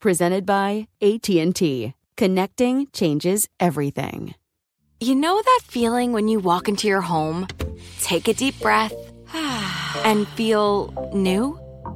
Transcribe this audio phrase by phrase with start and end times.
[0.00, 1.92] Presented by AT&T.
[2.16, 4.34] Connecting changes everything.
[4.98, 7.46] You know that feeling when you walk into your home,
[8.00, 8.94] take a deep breath,
[10.02, 11.59] and feel new?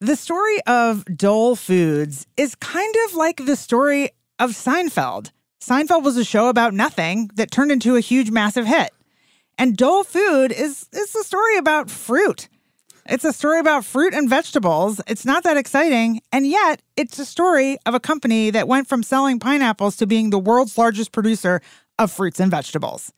[0.00, 5.30] The story of Dole Foods is kind of like the story of Seinfeld.
[5.60, 8.90] Seinfeld was a show about nothing that turned into a huge, massive hit.
[9.56, 12.48] And Dole Food is, is a story about fruit.
[13.06, 15.00] It's a story about fruit and vegetables.
[15.06, 16.20] It's not that exciting.
[16.32, 20.30] And yet, it's a story of a company that went from selling pineapples to being
[20.30, 21.60] the world's largest producer
[22.00, 23.12] of fruits and vegetables.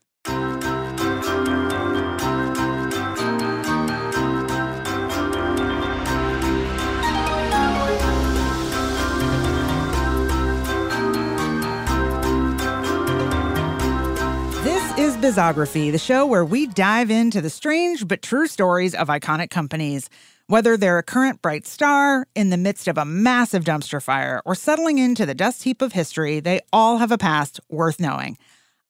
[15.17, 20.11] Bizography, the show where we dive into the strange but true stories of iconic companies.
[20.47, 24.55] Whether they're a current bright star, in the midst of a massive dumpster fire, or
[24.55, 28.37] settling into the dust heap of history, they all have a past worth knowing.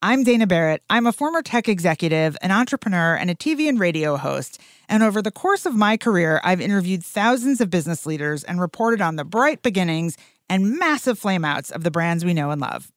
[0.02, 0.82] I'm Dana Barrett.
[0.90, 4.60] I'm a former tech executive, an entrepreneur, and a TV and radio host.
[4.88, 9.00] And over the course of my career, I've interviewed thousands of business leaders and reported
[9.00, 10.16] on the bright beginnings
[10.50, 12.90] and massive flameouts of the brands we know and love.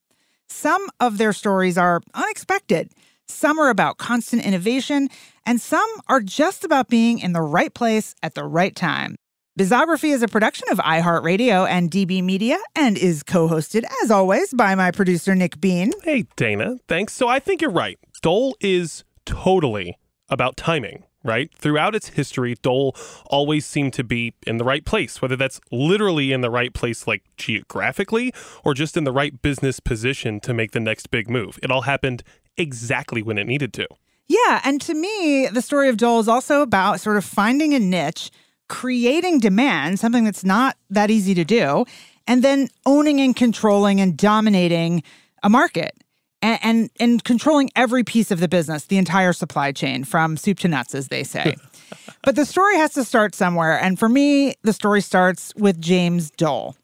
[0.48, 2.90] Some of their stories are unexpected,
[3.30, 5.10] some are about constant innovation,
[5.46, 9.16] and some are just about being in the right place at the right time.
[9.60, 14.54] Bizography is a production of iHeartRadio and DB Media and is co hosted, as always,
[14.54, 15.92] by my producer, Nick Bean.
[16.04, 16.78] Hey, Dana.
[16.88, 17.14] Thanks.
[17.14, 18.00] So I think you're right.
[18.22, 19.98] Dole is totally
[20.30, 21.50] about timing, right?
[21.54, 22.96] Throughout its history, Dole
[23.26, 27.06] always seemed to be in the right place, whether that's literally in the right place,
[27.06, 31.60] like geographically, or just in the right business position to make the next big move.
[31.62, 32.24] It all happened
[32.60, 33.88] exactly when it needed to.
[34.28, 37.80] Yeah, and to me, the story of Dole is also about sort of finding a
[37.80, 38.30] niche,
[38.68, 41.86] creating demand, something that's not that easy to do,
[42.28, 45.02] and then owning and controlling and dominating
[45.42, 45.94] a market.
[46.42, 50.60] And, and and controlling every piece of the business, the entire supply chain, from soup
[50.60, 51.58] to nuts, as they say.
[52.24, 56.32] but the story has to start somewhere, and for me, the story starts with James
[56.32, 56.78] Dole.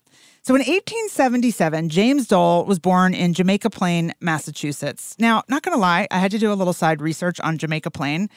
[0.45, 5.15] So in 1877, James Dole was born in Jamaica Plain, Massachusetts.
[5.17, 7.89] Now, not going to lie, I had to do a little side research on Jamaica
[7.89, 8.29] Plain.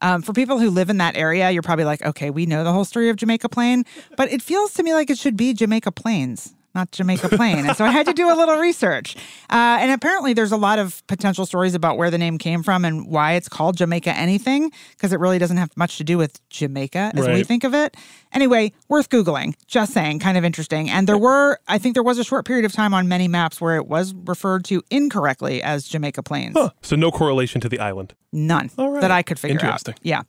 [0.00, 2.72] Um, for people who live in that area, you're probably like, okay, we know the
[2.72, 3.82] whole story of Jamaica Plain,
[4.16, 7.66] but it feels to me like it should be Jamaica Plains not Jamaica Plain.
[7.66, 9.16] and so I had to do a little research.
[9.50, 12.84] Uh, and apparently, there's a lot of potential stories about where the name came from
[12.84, 16.38] and why it's called Jamaica anything, because it really doesn't have much to do with
[16.50, 17.96] Jamaica as we think of it.
[18.32, 19.54] Anyway, worth Googling.
[19.66, 20.90] Just saying, kind of interesting.
[20.90, 23.60] And there were, I think there was a short period of time on many maps
[23.60, 26.54] where it was referred to incorrectly as Jamaica Plains.
[26.54, 26.70] Huh.
[26.82, 28.14] So no correlation to the island.
[28.36, 29.00] None right.
[29.00, 29.94] that I could figure Interesting.
[29.94, 30.00] out.
[30.02, 30.22] Yeah.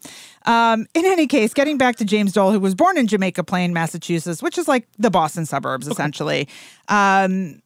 [0.45, 3.73] Um, in any case, getting back to James Dole, who was born in Jamaica Plain,
[3.73, 6.47] Massachusetts, which is like the Boston suburbs, essentially.
[6.87, 7.61] Um,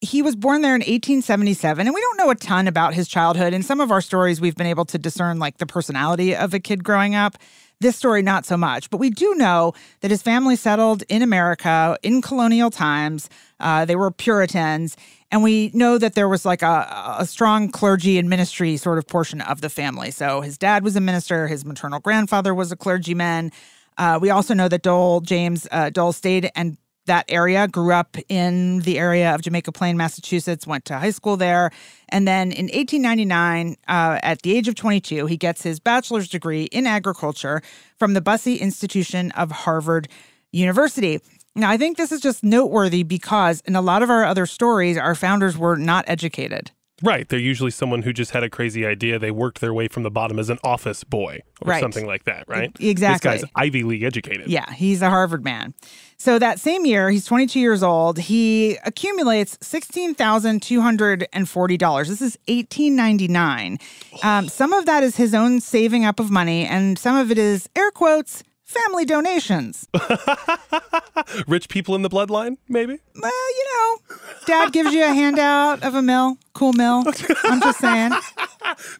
[0.00, 3.54] he was born there in 1877, and we don't know a ton about his childhood.
[3.54, 6.60] In some of our stories, we've been able to discern like the personality of a
[6.60, 7.38] kid growing up.
[7.80, 8.90] This story, not so much.
[8.90, 13.28] But we do know that his family settled in America in colonial times.
[13.60, 14.96] Uh, they were Puritans.
[15.34, 19.08] And we know that there was like a, a strong clergy and ministry sort of
[19.08, 20.12] portion of the family.
[20.12, 23.50] So his dad was a minister, his maternal grandfather was a clergyman.
[23.98, 26.76] Uh, we also know that Dole, James uh, Dole, stayed and
[27.06, 31.36] that area, grew up in the area of Jamaica Plain, Massachusetts, went to high school
[31.36, 31.72] there.
[32.10, 36.66] And then in 1899, uh, at the age of 22, he gets his bachelor's degree
[36.66, 37.60] in agriculture
[37.98, 40.06] from the Bussey Institution of Harvard
[40.52, 41.20] University.
[41.56, 44.96] Now, I think this is just noteworthy because in a lot of our other stories,
[44.98, 46.72] our founders were not educated.
[47.02, 47.28] Right.
[47.28, 49.18] They're usually someone who just had a crazy idea.
[49.18, 51.80] They worked their way from the bottom as an office boy or Right.
[51.80, 52.70] something like that, right?
[52.80, 53.30] Exactly.
[53.32, 54.46] This guy's Ivy League educated.
[54.48, 55.74] Yeah, he's a Harvard man.
[56.18, 58.18] So that same year, he's 22 years old.
[58.18, 62.08] He accumulates $16,240.
[62.08, 63.78] This is 1899.
[64.22, 67.36] Um, some of that is his own saving up of money, and some of it
[67.38, 69.88] is air quotes family donations.
[71.46, 72.98] Rich people in the bloodline, maybe?
[73.20, 74.16] well, you know,
[74.46, 77.04] dad gives you a handout of a mill, cool mill.
[77.44, 78.12] I'm just saying.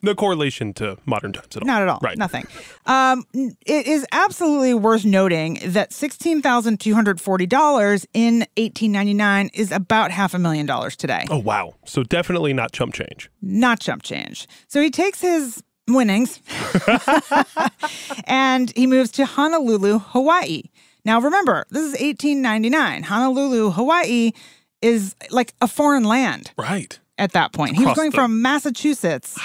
[0.03, 1.67] No correlation to modern times at all.
[1.67, 1.99] Not at all.
[2.03, 2.19] Right.
[2.19, 2.47] Nothing.
[2.85, 8.93] Um, it is absolutely worth noting that sixteen thousand two hundred forty dollars in eighteen
[8.93, 11.25] ninety nine is about half a million dollars today.
[11.31, 11.75] Oh, wow.
[11.87, 13.31] So definitely not chump change.
[13.41, 14.47] Not chump change.
[14.69, 16.41] So he takes his winnings
[18.27, 20.63] and he moves to Honolulu, Hawaii.
[21.05, 23.03] Now remember, this is eighteen ninety nine.
[23.03, 24.33] Honolulu, Hawaii
[24.81, 26.99] is like a foreign land Right.
[27.19, 27.77] at that point.
[27.77, 29.39] He was going the- from Massachusetts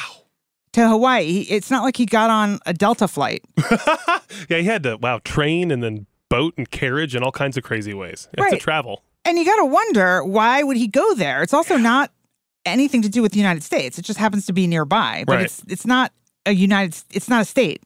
[0.73, 1.45] to Hawaii.
[1.49, 3.43] It's not like he got on a Delta flight.
[4.47, 7.63] Yeah, he had to, wow, train and then boat and carriage and all kinds of
[7.63, 8.27] crazy ways.
[8.37, 8.51] Had Right.
[8.53, 9.03] to travel.
[9.25, 11.41] And you got to wonder why would he go there?
[11.43, 12.11] It's also not
[12.65, 13.97] anything to do with the United States.
[13.97, 15.45] It just happens to be nearby, but Right.
[15.45, 16.11] it's it's not
[16.49, 17.01] a United.
[17.11, 17.81] It's not a state.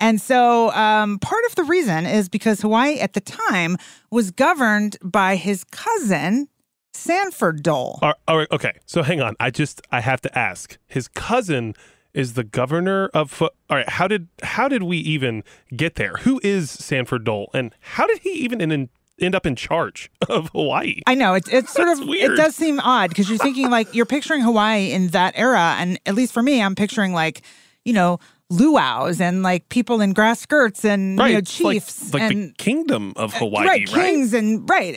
[0.00, 3.76] And so um, part of the reason is because Hawaii at the time
[4.10, 6.48] was governed by his cousin
[6.92, 7.98] Sanford Dole.
[8.02, 8.72] All all right, okay.
[8.84, 9.36] So hang on.
[9.40, 10.76] I just I have to ask.
[10.86, 11.74] His cousin
[12.14, 15.44] is the governor of All right, how did how did we even
[15.74, 16.16] get there?
[16.22, 18.90] Who is Sanford Dole and how did he even in,
[19.20, 21.00] end up in charge of Hawaii?
[21.06, 22.32] I know it's it's sort of weird.
[22.32, 25.98] it does seem odd because you're thinking like you're picturing Hawaii in that era, and
[26.06, 27.42] at least for me, I'm picturing like
[27.84, 28.18] you know
[28.50, 31.28] luau's and like people in grass skirts and right.
[31.28, 34.04] you know it's like- chiefs like, and the kingdom of Hawaii, right, right?
[34.04, 34.96] kings and right.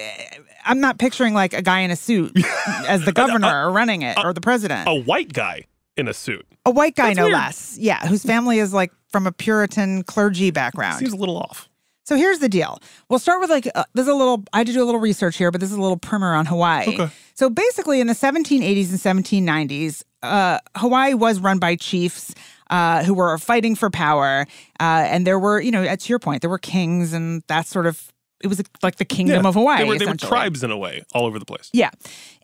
[0.65, 2.35] I'm not picturing like a guy in a suit
[2.87, 4.89] as the governor or running it or the president.
[4.89, 5.65] A white guy
[5.95, 6.45] in a suit.
[6.65, 7.33] a white guy, that's no weird.
[7.33, 7.77] less.
[7.77, 10.97] Yeah, whose family is like from a Puritan clergy background.
[10.99, 11.69] Seems a little off.
[12.03, 12.79] So here's the deal.
[13.09, 14.43] We'll start with like uh, there's a little.
[14.53, 16.45] I had to do a little research here, but this is a little primer on
[16.45, 16.87] Hawaii.
[16.87, 17.09] Okay.
[17.33, 22.33] So basically, in the 1780s and 1790s, uh, Hawaii was run by chiefs.
[22.69, 24.47] Uh, who were fighting for power,
[24.79, 27.85] uh, and there were, you know, to your point, there were kings, and that sort
[27.85, 28.11] of
[28.43, 29.49] it was like the kingdom Yeah.
[29.49, 29.83] of Hawaii.
[29.83, 31.69] They were, they were tribes in a way, all over the place.
[31.73, 31.91] Yeah.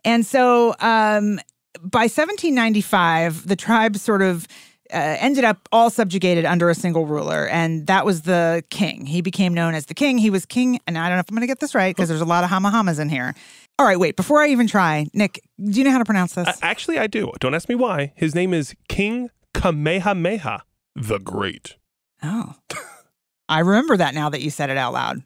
[0.04, 1.38] And so um,
[1.82, 4.46] by 1795, the tribes sort of
[4.92, 9.06] uh, ended up all subjugated under a single ruler, and that was the king.
[9.06, 10.18] He became known as the king.
[10.18, 12.08] He was king, and I don't know if I'm going to get this right because
[12.08, 13.34] there's a lot of hamahamas in here.
[13.78, 16.46] All right, wait, before I even try, Nick, do you know how to pronounce this?
[16.46, 17.32] Uh, actually, I do.
[17.40, 18.12] Don't ask me why.
[18.16, 19.30] His name is King
[19.62, 20.64] Kamehameha
[20.96, 21.76] the Great.
[22.20, 22.56] Oh.
[23.48, 25.22] I remember that now that you said it out loud.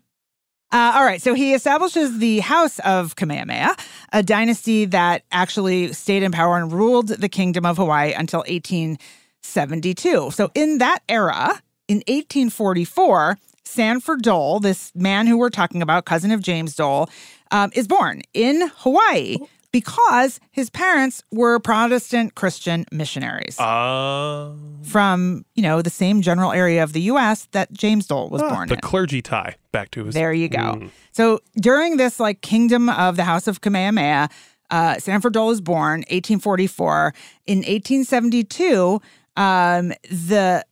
[0.70, 3.74] Uh, all right, so he establishes the House of Kamehameha,
[4.12, 10.32] a dynasty that actually stayed in power and ruled the Kingdom of Hawaii until 1872.
[10.32, 16.30] So in that era, in 1844, Sanford Dole, this man who we're talking about, cousin
[16.30, 17.08] of James Dole,
[17.52, 19.38] um, is born in Hawaii
[19.80, 24.52] because his parents were Protestant Christian missionaries Uh,
[24.82, 28.48] from, you know, the same general area of the US that James Dole was ah,
[28.54, 28.80] born the in.
[28.80, 30.14] clergy tie back to his.
[30.14, 30.66] There you go.
[30.76, 30.90] Mm.
[31.12, 34.28] So during this like kingdom of the House of Kamehameha,
[34.70, 37.12] uh, Sanford Dole is born 1844.
[37.46, 39.00] In 1872,
[39.36, 40.64] um, the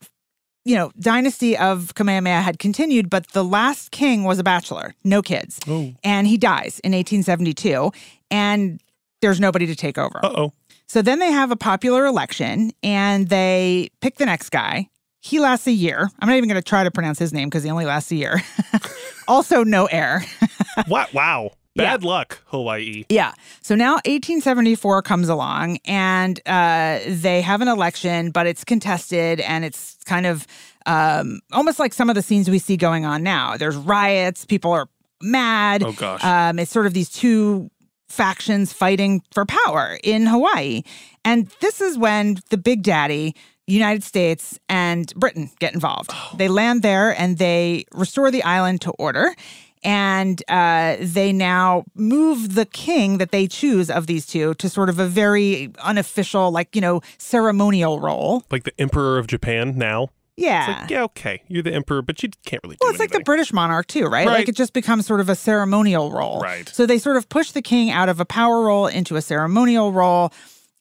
[0.65, 5.21] you know dynasty of Kamehameha had continued, but the last king was a bachelor, no
[5.21, 5.61] kids,
[6.03, 7.93] and he dies in 1872,
[8.31, 8.81] and
[9.25, 10.21] there's nobody to take over.
[10.23, 10.53] Uh oh.
[10.87, 14.91] So then they have a popular election and they pick the next guy.
[15.21, 16.11] He lasts a year.
[16.21, 18.17] I'm not even going to try to pronounce his name because he only lasts a
[18.17, 18.43] year.
[19.29, 20.23] also, no heir.
[20.89, 21.15] what?
[21.15, 21.53] Wow.
[21.75, 23.05] Bad luck, Hawaii.
[23.09, 23.33] yeah.
[23.63, 29.65] So now 1874 comes along and uh, they have an election, but it's contested and
[29.65, 30.47] it's kind of
[30.87, 33.57] um, almost like some of the scenes we see going on now.
[33.57, 34.89] There's riots, people are
[35.21, 35.83] mad.
[35.83, 36.23] Oh, gosh.
[36.23, 37.71] Um, it's sort of these two
[38.09, 40.83] factions fighting for power in Hawaii.
[41.25, 43.35] And this is when the big daddy,
[43.67, 46.13] United States and Britain get involved.
[46.37, 49.35] They land there and they restore the island to order.
[49.83, 54.89] And uh, they now move the king that they choose of these two to sort
[54.89, 58.45] of a very unofficial, like, you know, ceremonial role.
[58.51, 60.09] Like the Emperor of Japan now.
[60.37, 60.71] Yeah.
[60.71, 63.11] It's like, yeah, okay, you're the emperor, but you can't really do Well, it's like
[63.11, 63.21] the.
[63.21, 64.27] British monarch too, right?
[64.27, 64.41] Right.
[64.41, 66.41] Like it just becomes sort of a ceremonial role.
[66.41, 66.69] Right.
[66.69, 69.93] So they sort of push the king out of a power role into a ceremonial
[69.93, 70.33] role.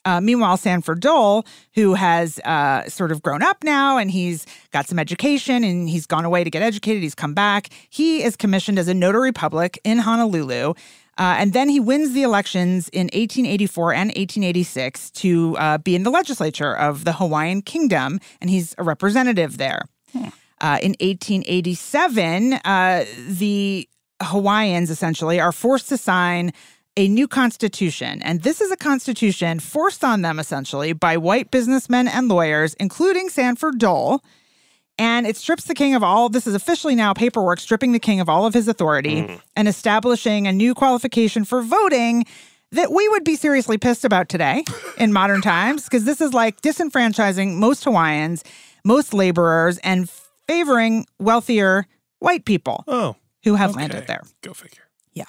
[0.06, 1.46] Uh, meanwhile, Sanford Dole,
[1.76, 6.06] who has uh, sort of grown up now and he's got some education and he's
[6.06, 7.70] gone away to get educated, he's come back.
[7.90, 10.74] He is commissioned as a notary public in Honolulu.
[11.18, 16.04] Uh, and then he wins the elections in 1884 and 1886 to uh, be in
[16.04, 19.86] the legislature of the Hawaiian Kingdom, and he's a representative there.
[20.62, 23.88] Uh, in 1887, uh, the
[24.22, 26.54] Hawaiians essentially are forced to sign
[26.96, 28.22] a new constitution.
[28.22, 33.30] And this is a constitution forced on them essentially by white businessmen and lawyers, including
[33.30, 34.24] Sanford Dole.
[34.98, 38.20] And it strips the king of all, this is officially now paperwork, stripping the king
[38.20, 39.42] of all of his authority mm.
[39.56, 42.26] and establishing a new qualification for voting
[42.72, 44.64] that we would be seriously pissed about today
[44.98, 48.44] in modern times, because this is like disenfranchising most Hawaiians,
[48.84, 50.10] most laborers, and
[50.48, 51.88] favoring wealthier
[52.20, 53.82] white people Oh, who have okay.
[53.82, 54.22] landed there.
[54.42, 54.84] Go figure.
[55.14, 55.26] Yeah.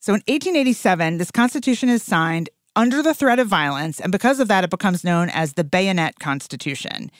[0.00, 4.48] So in 1887, this constitution is signed under the threat of violence, and because of
[4.48, 7.10] that, it becomes known as the Bayonet Constitution.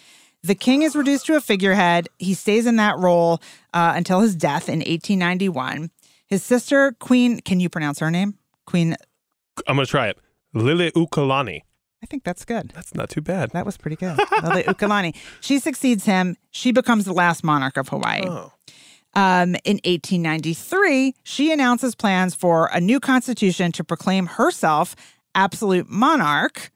[0.43, 2.09] The king is reduced to a figurehead.
[2.19, 3.41] He stays in that role
[3.75, 5.91] uh, until his death in 1891.
[6.27, 8.35] His sister, Queen, can you pronounce her name?
[8.67, 8.97] Queen,
[9.67, 10.19] I'm gonna try it.
[10.55, 11.63] Lile Ukalani.
[12.03, 12.71] I think that's good.
[12.75, 13.51] That's not too bad.
[13.51, 14.17] That was pretty good.
[14.43, 15.17] Lele Ukalani.
[15.41, 16.37] She succeeds him.
[16.51, 18.23] She becomes the last monarch of Hawaii.
[18.25, 18.53] Oh.
[19.15, 24.95] Um, in 1893, she announces plans for a new constitution to proclaim herself
[25.35, 26.71] absolute monarch.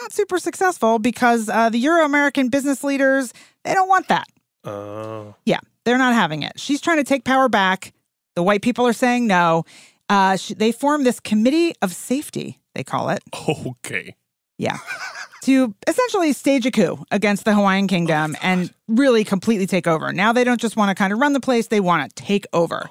[0.00, 3.32] Not super successful because uh, the Euro American business leaders,
[3.64, 4.26] they don't want that.
[4.64, 5.34] Oh.
[5.44, 6.58] Yeah, they're not having it.
[6.58, 7.92] She's trying to take power back.
[8.36, 9.64] The white people are saying no.
[10.08, 13.22] Uh, sh- they form this committee of safety, they call it.
[13.48, 14.14] Okay.
[14.58, 14.78] Yeah.
[15.42, 20.12] to essentially stage a coup against the Hawaiian Kingdom and really completely take over.
[20.12, 22.46] Now they don't just want to kind of run the place, they want to take
[22.52, 22.88] over.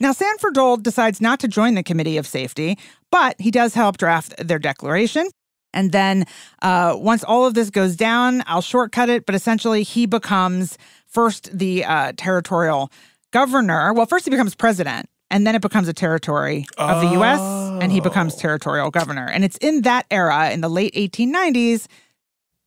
[0.00, 2.78] Now, Sanford Dole decides not to join the Committee of Safety,
[3.10, 5.28] but he does help draft their declaration.
[5.74, 6.24] And then
[6.62, 11.56] uh, once all of this goes down, I'll shortcut it, but essentially he becomes first
[11.56, 12.90] the uh, territorial
[13.30, 13.92] governor.
[13.92, 17.40] Well, first he becomes president, and then it becomes a territory of the US,
[17.82, 19.28] and he becomes territorial governor.
[19.28, 21.86] And it's in that era, in the late 1890s,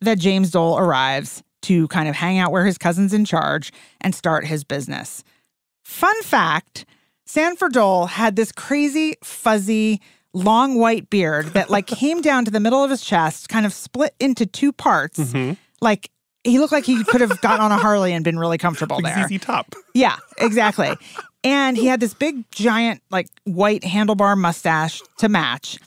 [0.01, 4.15] that James Dole arrives to kind of hang out where his cousin's in charge and
[4.15, 5.23] start his business.
[5.83, 6.85] Fun fact
[7.25, 10.01] Sanford Dole had this crazy, fuzzy,
[10.33, 13.73] long white beard that like came down to the middle of his chest, kind of
[13.73, 15.19] split into two parts.
[15.19, 15.53] Mm-hmm.
[15.81, 16.09] Like
[16.43, 19.15] he looked like he could have gotten on a Harley and been really comfortable Like
[19.15, 19.27] there.
[19.27, 19.75] ZZ Top.
[19.93, 20.91] Yeah, exactly.
[21.43, 25.77] and he had this big, giant, like white handlebar mustache to match.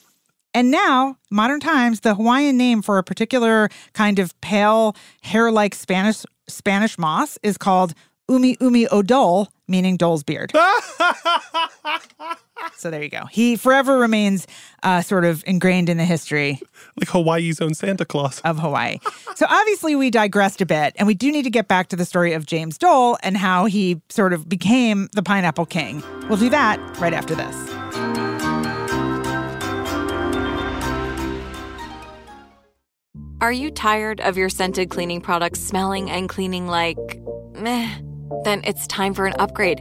[0.56, 6.24] And now, modern times, the Hawaiian name for a particular kind of pale, hair-like Spanish
[6.46, 7.92] Spanish moss is called
[8.28, 10.52] Umi Umi o Dole, meaning Dole's beard.
[12.76, 13.24] so there you go.
[13.26, 14.46] He forever remains
[14.82, 16.60] uh, sort of ingrained in the history
[16.98, 18.40] Like Hawaii's own Santa Claus.
[18.44, 18.98] of Hawaii.
[19.34, 22.04] So obviously we digressed a bit and we do need to get back to the
[22.04, 26.02] story of James Dole and how he sort of became the Pineapple King.
[26.28, 27.54] We'll do that right after this.
[33.40, 36.96] Are you tired of your scented cleaning products smelling and cleaning like
[37.54, 37.98] meh?
[38.44, 39.80] Then it's time for an upgrade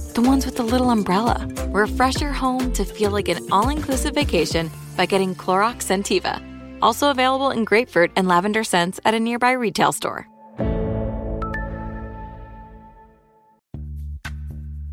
[0.13, 1.47] The ones with the little umbrella.
[1.69, 6.41] Refresh your home to feel like an all inclusive vacation by getting Clorox Scentiva.
[6.81, 10.27] Also available in grapefruit and lavender scents at a nearby retail store.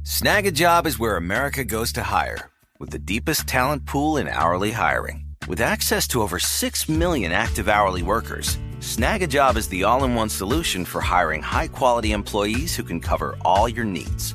[0.04, 5.24] Snagajob is where America goes to hire, with the deepest talent pool in hourly hiring.
[5.48, 10.28] With access to over 6 million active hourly workers, Snagajob is the all in one
[10.28, 14.34] solution for hiring high quality employees who can cover all your needs.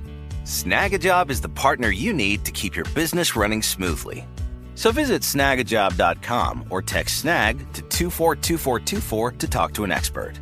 [0.51, 4.27] Snagajob is the partner you need to keep your business running smoothly.
[4.75, 10.33] So visit snagajob.com or text snag to 242424 to talk to an expert.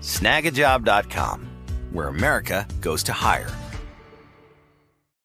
[0.00, 1.46] Snagajob.com,
[1.92, 3.50] where America goes to hire.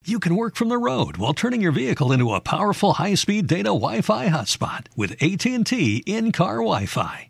[0.06, 3.70] You can work from the road while turning your vehicle into a powerful high-speed data
[3.70, 7.30] Wi-Fi hotspot with AT&T in-car Wi-Fi.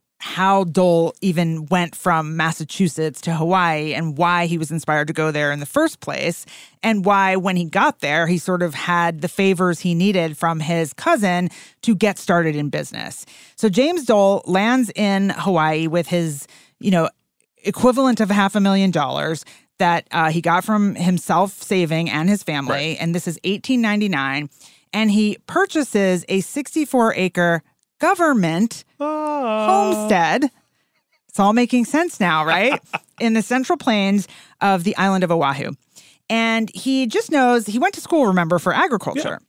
[0.21, 5.31] how Dole even went from Massachusetts to Hawaii and why he was inspired to go
[5.31, 6.45] there in the first place,
[6.83, 10.59] and why, when he got there, he sort of had the favors he needed from
[10.59, 11.49] his cousin
[11.81, 13.25] to get started in business.
[13.55, 16.47] So James Dole lands in Hawaii with his,
[16.79, 17.09] you know,
[17.63, 19.43] equivalent of half a million dollars
[19.79, 22.73] that uh, he got from himself saving and his family.
[22.73, 22.97] Right.
[22.99, 24.49] And this is 1899.
[24.93, 27.63] And he purchases a 64 acre
[28.01, 30.49] government homestead.
[31.29, 32.81] It's all making sense now, right?
[33.19, 34.27] In the central plains
[34.59, 35.71] of the island of Oahu.
[36.29, 39.39] And he just knows he went to school, remember, for agriculture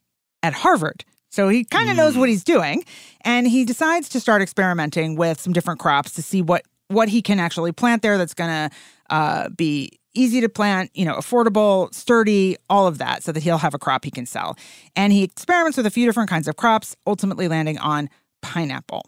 [0.42, 1.04] at Harvard.
[1.30, 2.85] So he kind of knows what he's doing.
[3.23, 7.23] And he decides to start experimenting with some different crops to see what what he
[7.23, 8.76] can actually plant there that's going to
[9.09, 13.56] uh, be easy to plant, you know, affordable, sturdy, all of that, so that he'll
[13.59, 14.56] have a crop he can sell.
[14.94, 18.11] And he experiments with a few different kinds of crops, ultimately landing on
[18.42, 19.02] pineapple.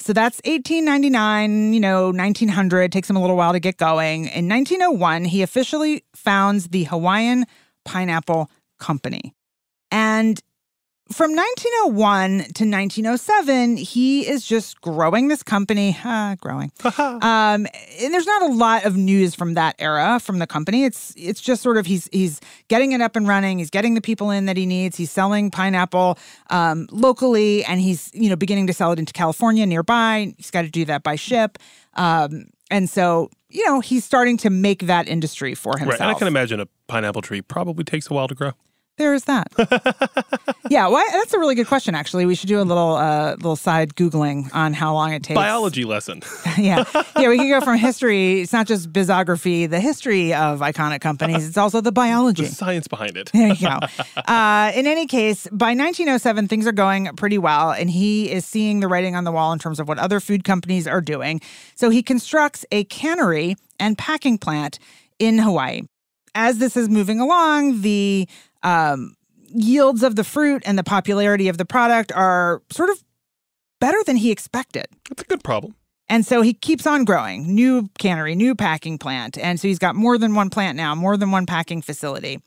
[0.00, 4.26] So that's 1899, you know, 1900, takes him a little while to get going.
[4.26, 7.44] In 1901, he officially founds the Hawaiian
[7.84, 8.50] Pineapple
[8.80, 9.32] Company.
[9.92, 10.40] And
[11.12, 16.72] from 1901 to 1907, he is just growing this company, ah, growing.
[16.98, 17.66] um,
[18.00, 20.84] and there's not a lot of news from that era from the company.
[20.84, 23.58] It's it's just sort of he's he's getting it up and running.
[23.58, 24.96] He's getting the people in that he needs.
[24.96, 26.18] He's selling pineapple
[26.50, 30.34] um, locally, and he's you know beginning to sell it into California nearby.
[30.36, 31.58] He's got to do that by ship,
[31.94, 36.00] um, and so you know he's starting to make that industry for himself.
[36.00, 36.06] Right.
[36.06, 38.52] And I can imagine a pineapple tree probably takes a while to grow.
[39.02, 39.48] There is that.
[40.70, 41.96] yeah, why, that's a really good question.
[41.96, 45.34] Actually, we should do a little uh, little side googling on how long it takes.
[45.34, 46.22] Biology lesson.
[46.56, 46.84] yeah,
[47.18, 47.28] yeah.
[47.28, 48.42] We can go from history.
[48.42, 51.48] It's not just bizography, the history of iconic companies.
[51.48, 52.44] It's also the biology.
[52.44, 53.32] the science behind it.
[53.32, 53.80] There you go.
[54.32, 58.78] Uh, in any case, by 1907, things are going pretty well, and he is seeing
[58.78, 61.40] the writing on the wall in terms of what other food companies are doing.
[61.74, 64.78] So he constructs a cannery and packing plant
[65.18, 65.82] in Hawaii.
[66.36, 68.28] As this is moving along, the
[68.62, 69.14] um,
[69.48, 73.02] yields of the fruit and the popularity of the product are sort of
[73.80, 74.86] better than he expected.
[75.08, 75.74] That's a good problem.
[76.08, 79.38] And so he keeps on growing new cannery, new packing plant.
[79.38, 82.40] And so he's got more than one plant now, more than one packing facility.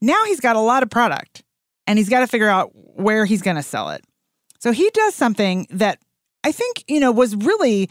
[0.00, 1.42] Now he's got a lot of product
[1.86, 4.04] and he's got to figure out where he's going to sell it.
[4.58, 6.00] So he does something that
[6.44, 7.88] I think, you know, was really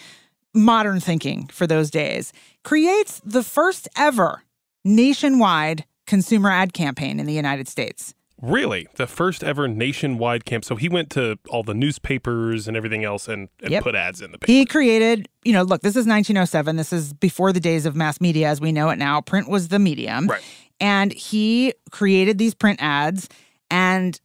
[0.53, 2.31] modern thinking for those days.
[2.63, 4.43] Creates the first ever
[4.85, 8.13] nationwide consumer ad campaign in the United States.
[8.41, 8.87] Really?
[8.95, 10.63] The first ever nationwide camp.
[10.63, 13.83] So he went to all the newspapers and everything else and, and Yep.
[13.83, 14.51] put ads in the paper.
[14.51, 16.75] He created, you know, look, this is 1907.
[16.75, 19.21] This is before the days of mass media as we know it now.
[19.21, 20.27] Print was the medium.
[20.27, 20.41] Right.
[20.79, 23.27] And he created these print ads
[23.71, 24.21] and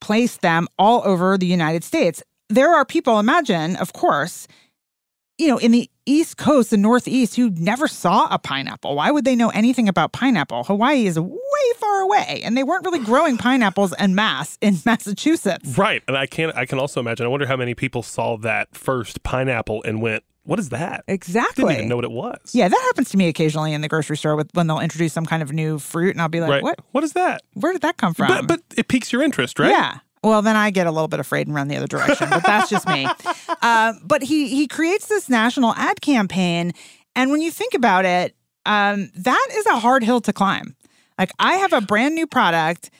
[0.00, 2.24] placed them all over the United States.
[2.48, 4.48] There are people, imagine, of course,
[5.38, 8.94] you know, in the East Coast, the Northeast, who never saw a pineapple.
[8.96, 10.64] Why would they know anything about pineapple?
[10.64, 11.38] Hawaii is way
[11.78, 15.76] far away, and they weren't really growing pineapples en masse in Massachusetts.
[15.76, 16.02] Right.
[16.06, 19.22] And I can I can also imagine I wonder how many people saw that first
[19.22, 21.04] pineapple and went, What is that?
[21.08, 21.64] Exactly.
[21.64, 22.38] Didn't even know what it was.
[22.52, 25.26] Yeah, that happens to me occasionally in the grocery store with when they'll introduce some
[25.26, 26.62] kind of new fruit, and I'll be like, right.
[26.62, 26.78] "What?
[26.92, 27.42] What is that?
[27.54, 29.70] Where did that come from?" But but it piques your interest, right?
[29.70, 29.98] Yeah.
[30.24, 32.68] Well, then I get a little bit afraid and run the other direction, but that's
[32.70, 33.06] just me.
[33.62, 36.72] Uh, but he he creates this national ad campaign,
[37.16, 38.34] and when you think about it,
[38.66, 40.76] um, that is a hard hill to climb.
[41.18, 42.90] Like I have a brand new product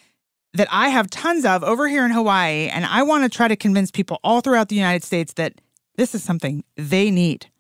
[0.55, 3.57] that I have tons of over here in Hawaii, and I want to try to
[3.57, 5.61] convince people all throughout the United States that
[5.97, 7.51] this is something they need.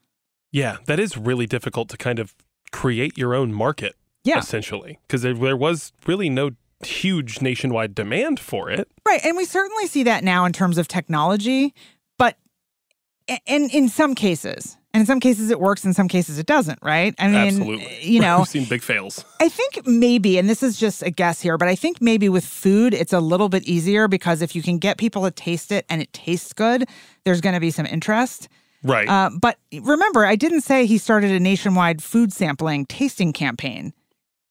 [0.50, 2.34] Yeah, that is really difficult to kind of
[2.72, 4.38] create your own market, Yeah.
[4.38, 6.52] essentially, because there, there was really no
[6.86, 8.88] huge nationwide demand for it.
[9.06, 9.20] Right.
[9.24, 11.74] And we certainly see that now in terms of technology,
[12.18, 12.36] but
[13.46, 14.76] in in some cases.
[14.92, 17.16] And in some cases it works, in some cases it doesn't, right?
[17.18, 17.98] I mean, Absolutely.
[18.04, 19.24] you know, We've seen big fails.
[19.40, 22.44] I think maybe, and this is just a guess here, but I think maybe with
[22.44, 25.84] food, it's a little bit easier because if you can get people to taste it
[25.90, 26.88] and it tastes good,
[27.24, 28.48] there's going to be some interest.
[28.84, 29.08] Right.
[29.08, 33.94] Uh, but remember, I didn't say he started a nationwide food sampling tasting campaign.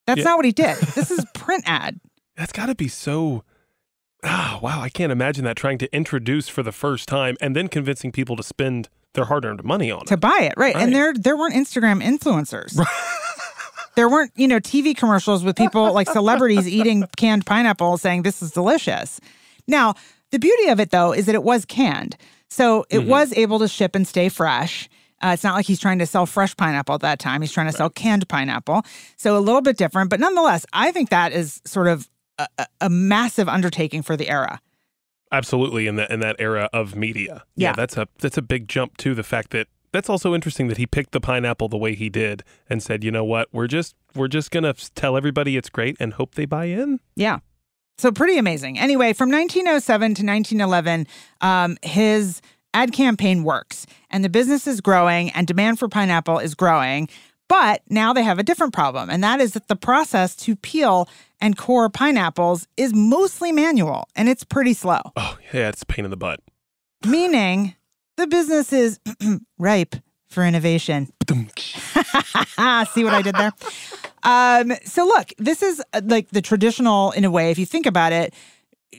[0.08, 0.24] That's Yeah.
[0.26, 0.76] not what he did.
[0.96, 2.02] This is print ad.
[2.38, 3.44] That's got to be so.
[4.24, 4.82] Ah, wow.
[4.82, 8.36] I can't imagine that trying to introduce for the first time and then convincing people
[8.38, 10.08] to spend their hard earned money on it.
[10.08, 10.20] to it.
[10.20, 10.74] buy it, right?
[10.74, 10.76] Right.
[10.76, 12.80] And there there weren't Instagram influencers.
[13.96, 18.42] there weren't, you know, TV commercials with people like celebrities eating canned pineapple saying this
[18.42, 19.20] is delicious.
[19.68, 19.96] Now,
[20.32, 22.16] the beauty of it though is that it was canned.
[22.50, 24.88] So it was able to ship and stay fresh.
[25.24, 27.42] Uh, it's not like he's trying to sell fresh pineapple at that time.
[27.42, 28.84] He's trying to sell canned pineapple.
[29.16, 32.90] So a little bit different, but nonetheless, I think that is sort of a, a-
[32.90, 34.62] massive undertaking for the era.
[35.32, 35.88] Absolutely.
[35.88, 37.44] In that in that era of media.
[37.56, 37.74] Yeah.
[37.74, 39.16] That's a that's a big jump too.
[39.16, 42.44] The fact that that's also interesting that he picked the pineapple the way he did
[42.70, 46.14] and said, you know what, we're just we're just gonna tell everybody it's great and
[46.14, 47.00] hope they buy in.
[47.16, 47.40] Yeah.
[47.98, 48.80] So pretty amazing.
[48.80, 51.08] Anyway, from 1907 to 1911,
[51.42, 52.42] um, his
[52.74, 57.08] ad campaign works and the business is growing and demand for pineapple is growing.
[57.50, 61.08] But now they have a different problem, and that is that the process to peel
[61.40, 66.06] and core pineapples is mostly manual and it's pretty slow, Oh yeah, it's a pain
[66.06, 66.40] in the butt.
[67.06, 67.76] meaning
[68.18, 69.00] the business is
[69.60, 69.96] ripe
[70.30, 71.12] for innovation.
[71.28, 73.52] See what I did there?
[74.24, 77.86] Um, so look, this is uh, like the traditional, in a way, if you think
[77.86, 78.34] about it,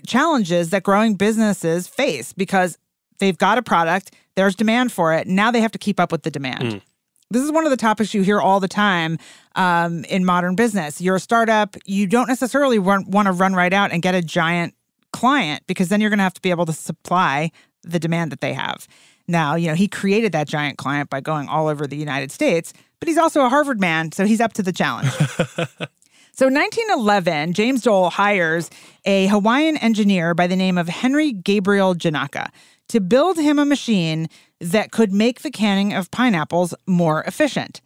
[0.06, 2.78] challenges that growing businesses face because
[3.18, 6.22] they've got a product, there's demand for it, now they have to keep up with
[6.22, 6.82] the demand.
[7.30, 9.18] This is one of the topics you hear all the time
[9.56, 11.00] um, in modern business.
[11.00, 14.74] You're a startup, you don't necessarily want to run right out and get a giant
[15.12, 17.50] client because then you're going to have to be able to supply
[17.82, 18.86] the demand that they have.
[19.26, 22.72] Now, you know, he created that giant client by going all over the United States,
[23.00, 25.10] but he's also a Harvard man, so he's up to the challenge.
[26.36, 28.68] So, in 1911, James Dole hires
[29.04, 32.48] a Hawaiian engineer by the name of Henry Gabriel Ginaca
[32.88, 34.28] to build him a machine
[34.60, 37.80] that could make the canning of pineapples more efficient.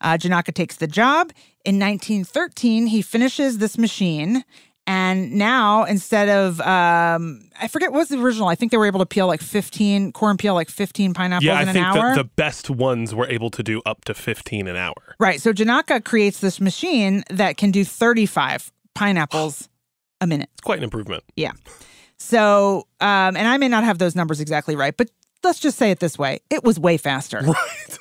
[0.00, 1.32] Uh, Ginaca takes the job.
[1.64, 4.44] In 1913, he finishes this machine.
[4.84, 8.86] And now, instead of, um, I forget what was the original, I think they were
[8.86, 11.86] able to peel like 15, corn peel like 15 pineapples Yeah, in I an think
[11.86, 12.16] hour.
[12.16, 15.14] the, the best ones were able to do up to 15 an hour.
[15.20, 15.40] Right.
[15.40, 19.68] So Ginaca creates this machine that can do 35 pineapples
[20.20, 20.48] a minute.
[20.54, 21.22] It's quite an improvement.
[21.36, 21.52] Yeah.
[22.18, 25.10] So, um, and I may not have those numbers exactly right, but
[25.42, 27.40] let's just say it this way it was way faster.
[27.52, 27.98] Right.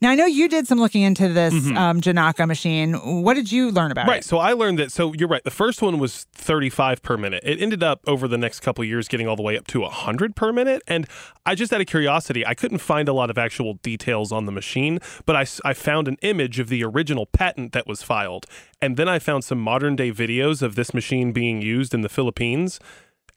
[0.00, 2.94] Now, I know you did some looking into this um, Ginaca machine.
[3.24, 4.08] What did you learn about Right.
[4.08, 4.16] it?
[4.18, 4.24] Right.
[4.24, 4.92] So I learned that.
[4.92, 5.42] So you're right.
[5.42, 7.42] The first one was 35 per minute.
[7.44, 10.36] It ended up over the next couple years getting all the way up to 100
[10.36, 10.82] per minute.
[10.86, 11.08] And
[11.44, 14.52] I just out of curiosity, I couldn't find a lot of actual details on the
[14.52, 18.46] machine, but I, I found an image of the original patent that was filed.
[18.80, 22.08] And then I found some modern day videos of this machine being used in the
[22.08, 22.78] Philippines.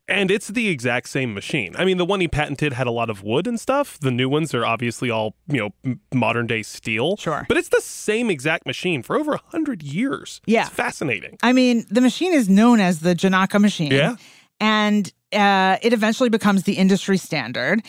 [0.08, 1.74] And it's the exact same machine.
[1.78, 3.98] I mean, the one he patented had a lot of wood and stuff.
[4.00, 7.16] The new ones are obviously all, you know, modern day steel.
[7.18, 7.46] Sure.
[7.48, 10.42] But it's the same exact machine for over 100 years.
[10.46, 10.66] Yeah.
[10.66, 11.38] It's fascinating.
[11.44, 13.92] I mean, the machine is known as the Ginaca machine.
[13.92, 14.16] Yeah.
[14.60, 17.82] And uh, it eventually becomes the industry standard.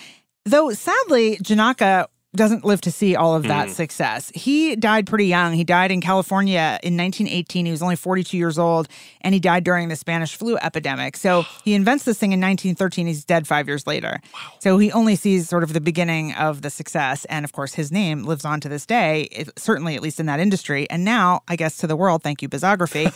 [0.44, 4.32] Though sadly, Ginaca doesn't live to see all of that success.
[4.34, 5.52] He died pretty young.
[5.52, 7.66] He died in California in 1918.
[7.66, 8.88] He was only 42 years old,
[9.20, 11.16] and he died during the Spanish flu epidemic.
[11.18, 13.06] So he invents this thing in 1913.
[13.06, 14.20] He's dead five years later.
[14.60, 17.26] So he only sees sort of the beginning of the success.
[17.26, 20.24] And of course, his name lives on to this day, it- certainly at least in
[20.26, 20.88] that industry.
[20.88, 23.12] And now, I guess, to the world, thank you, Bizography.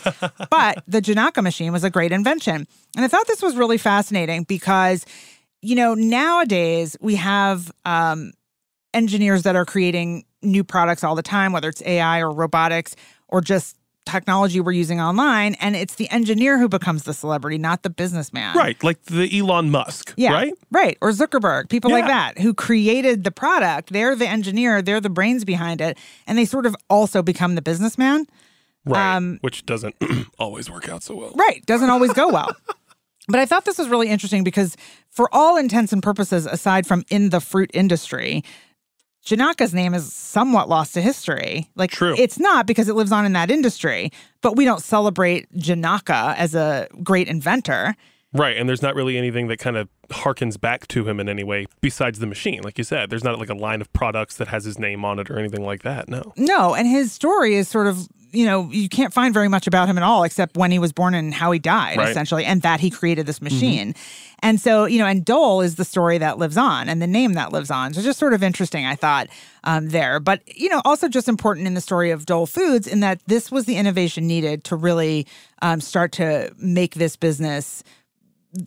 [0.51, 2.67] but the Ginaca machine was a great invention.
[2.95, 5.05] And I thought this was really fascinating because,
[5.63, 8.33] you know, nowadays we have um,
[8.97, 12.95] engineers that are creating new products all the time, whether it's AI or robotics
[13.27, 15.55] or just technology we're using online.
[15.55, 18.55] And it's the engineer who becomes the celebrity, not the businessman.
[18.55, 18.81] Right.
[18.83, 20.13] Like the Elon Musk.
[20.17, 20.33] Yeah.
[20.33, 20.53] Right?
[20.71, 20.97] Right.
[21.01, 23.91] Or Zuckerberg, people like that who created the product.
[23.91, 25.97] They're the engineer, they're the brains behind it.
[26.25, 28.25] And they sort of also become the businessman.
[28.85, 29.15] Right.
[29.15, 29.95] Um, Which doesn't
[30.39, 31.33] always work out so well.
[31.35, 31.63] Right.
[31.65, 32.55] Doesn't always go well.
[33.29, 34.77] But I thought this was really interesting because,
[35.09, 38.41] for all intents and purposes, aside from in the fruit industry,
[39.27, 41.69] Ginaca's name is somewhat lost to history.
[41.75, 42.15] Like, True.
[42.17, 44.09] it's not because it lives on in that industry,
[44.41, 47.97] but we don't celebrate Ginaca as a great inventor.
[48.37, 51.43] Right, and there's not really anything that kind of harkens back to him in any
[51.43, 52.61] way besides the machine.
[52.63, 55.19] Like you said, there's not like a line of products that has his name on
[55.19, 56.07] it or anything like that.
[56.07, 56.33] No.
[56.37, 59.89] No, and his story is sort of, you know, you can't find very much about
[59.89, 62.09] him at all except when he was born and how he died, Right.
[62.09, 63.95] essentially, and that he created this machine.
[64.43, 67.33] And so, you know, and Dole is the story that lives on and the name
[67.33, 67.93] that lives on.
[67.93, 69.27] So just sort of interesting, I thought,
[69.63, 70.19] um, there.
[70.19, 73.51] But, you know, also just important in the story of Dole Foods in that this
[73.51, 75.25] was the innovation needed to really
[75.63, 77.83] um, start to make this business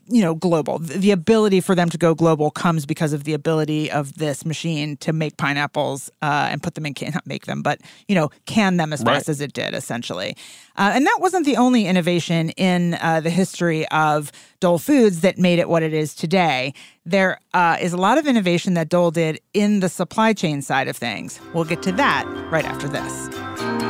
[0.06, 0.78] you know global.
[0.78, 4.96] The ability for them to go global comes because of the ability of this machine
[4.98, 8.30] to make pineapples uh, and put them in can not make them but you know
[8.46, 9.14] can them as Right.
[9.16, 10.36] fast as it did essentially.
[10.76, 15.36] Uh, and that wasn't the only innovation in uh, the history of dole foods that
[15.38, 16.72] made it what it is today.
[17.04, 20.88] There uh, is a lot of innovation that dole did in the supply chain side
[20.88, 21.40] of things.
[21.54, 23.89] We'll get to that right after this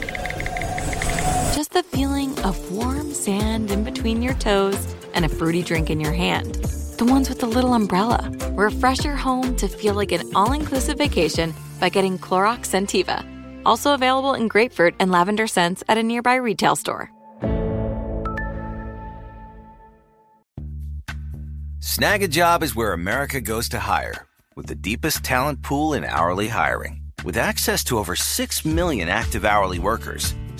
[1.53, 5.99] just the feeling of warm sand in between your toes and a fruity drink in
[5.99, 6.55] your hand.
[6.97, 8.31] The ones with the little umbrella.
[8.51, 13.25] Refresh your home to feel like an all inclusive vacation by getting Clorox Scentiva.
[13.65, 17.11] Also available in grapefruit and lavender scents at a nearby retail store.
[21.79, 27.01] Snagajob is where America goes to hire, with the deepest talent pool in hourly hiring.
[27.23, 30.33] With access to over 6 million active hourly workers,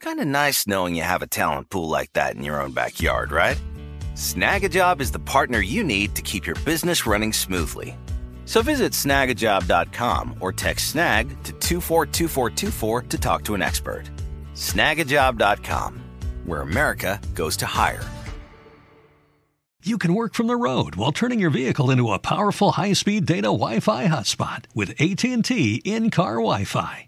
[0.00, 3.32] Kind of nice knowing you have a talent pool like that in your own backyard,
[3.32, 3.60] right?
[4.14, 7.96] Snagajob is the partner you need to keep your business running smoothly.
[8.44, 14.04] So visit snagajob.com or text snag to 242424 to talk to an expert.
[14.54, 16.00] Snagajob.com,
[16.46, 18.04] where America goes to hire.
[19.82, 23.48] You can work from the road while turning your vehicle into a powerful high-speed data
[23.48, 27.07] Wi-Fi hotspot with AT&T in-car Wi-Fi.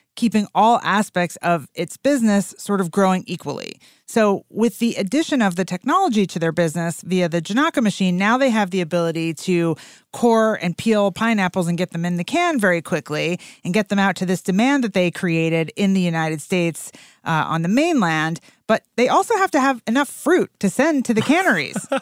[0.15, 3.79] keeping all aspects of its business sort of growing equally.
[4.05, 8.37] So, with the addition of the technology to their business via the Ginaca machine, now
[8.37, 9.77] they have the ability to
[10.11, 13.99] core and peel pineapples and get them in the can very quickly and get them
[13.99, 16.91] out to this demand that they created in the United States
[17.23, 18.41] uh, on the mainland.
[18.67, 21.87] But they also have to have enough fruit to send to the canneries.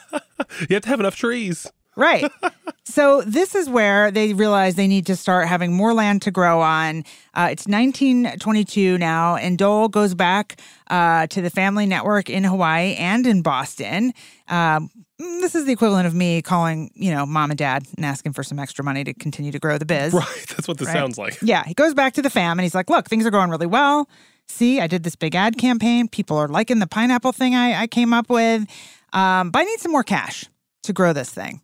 [0.67, 1.67] You have to have enough trees.
[1.99, 2.31] Right.
[2.85, 6.61] so this is where they realize they need to start having more land to grow
[6.61, 6.99] on.
[7.33, 10.59] Uh, it's 1922 now, and Dole goes back
[10.89, 14.13] uh, to the family network in Hawaii and in Boston.
[14.47, 18.31] Um, this is the equivalent of me calling, you know, mom and dad and asking
[18.31, 20.13] for some extra money to continue to grow the biz.
[20.13, 20.45] Right.
[20.49, 20.93] That's what this Right.
[20.93, 21.37] sounds like.
[21.41, 23.67] Yeah, he goes back to the fam and he's like, "Look, things are going really
[23.67, 24.07] well.
[24.47, 26.07] See, I did this big ad campaign.
[26.07, 28.61] People are liking the pineapple thing I, I came up with,
[29.11, 30.45] um, but I need some more cash
[30.83, 31.59] to grow this thing."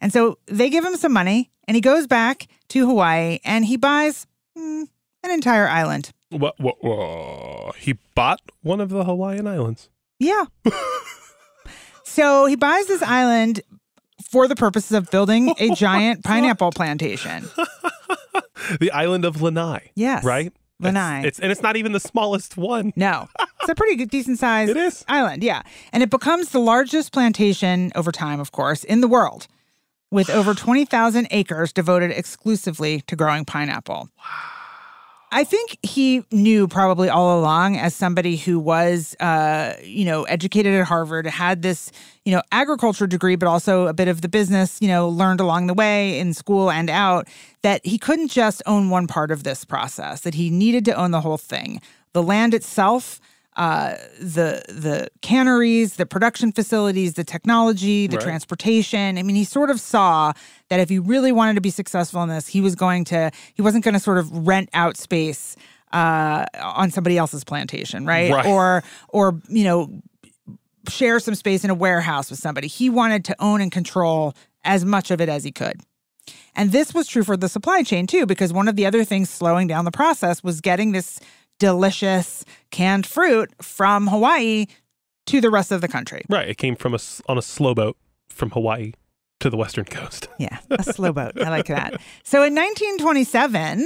[0.00, 3.76] And so they give him some money, and he goes back to Hawaii and he
[3.76, 4.88] buys mm,
[5.22, 6.10] an entire island.
[6.30, 7.76] What, what, what?
[7.76, 9.88] He bought one of the Hawaiian Islands.
[10.18, 10.44] Yeah.
[12.04, 13.60] so he buys this island
[14.30, 17.48] for the purposes of building a giant pineapple plantation.
[18.78, 19.90] The island of Lanai.
[19.96, 20.22] Yes.
[20.22, 20.52] Right?
[20.78, 21.22] Lanai.
[21.24, 22.92] It's, and it's not even the smallest one.
[22.94, 23.26] No,
[23.60, 25.04] it's a pretty good, decent sized It is.
[25.08, 25.42] island.
[25.42, 29.48] Yeah, and it becomes the largest plantation over time, of course, in the world,
[30.10, 34.08] with over twenty thousand acres devoted exclusively to growing pineapple.
[34.18, 34.24] Wow.
[35.32, 40.74] I think he knew probably all along, as somebody who was, uh, you know, educated
[40.74, 41.92] at Harvard, had this,
[42.24, 45.68] you know, agriculture degree, but also a bit of the business, you know, learned along
[45.68, 47.28] the way in school and out,
[47.62, 51.12] that he couldn't just own one part of this process, that he needed to own
[51.12, 51.80] the whole thing.
[52.12, 53.20] The land itself,
[53.60, 58.24] uh, the the canneries, the production facilities, the technology, the Right.
[58.24, 59.18] transportation.
[59.18, 60.32] I mean, he sort of saw
[60.70, 63.60] that if he really wanted to be successful in this, he was going to he
[63.60, 65.56] wasn't going to sort of rent out space
[65.92, 68.32] uh, on somebody else's plantation, right?
[68.32, 68.46] Right.
[68.46, 70.00] Or or you know
[70.88, 72.66] share some space in a warehouse with somebody.
[72.66, 75.80] He wanted to own and control as much of it as he could.
[76.56, 79.28] And this was true for the supply chain too, because one of the other things
[79.28, 81.20] slowing down the process was getting this
[81.60, 84.66] delicious canned fruit from Hawaii
[85.26, 86.22] to the rest of the country.
[86.28, 86.48] Right.
[86.48, 87.96] It came from a s- on a slow boat
[88.28, 88.92] from Hawaii
[89.38, 90.26] to the western coast.
[90.40, 91.40] Yeah, a slow boat.
[91.40, 92.00] I like that.
[92.24, 93.78] So in 1927,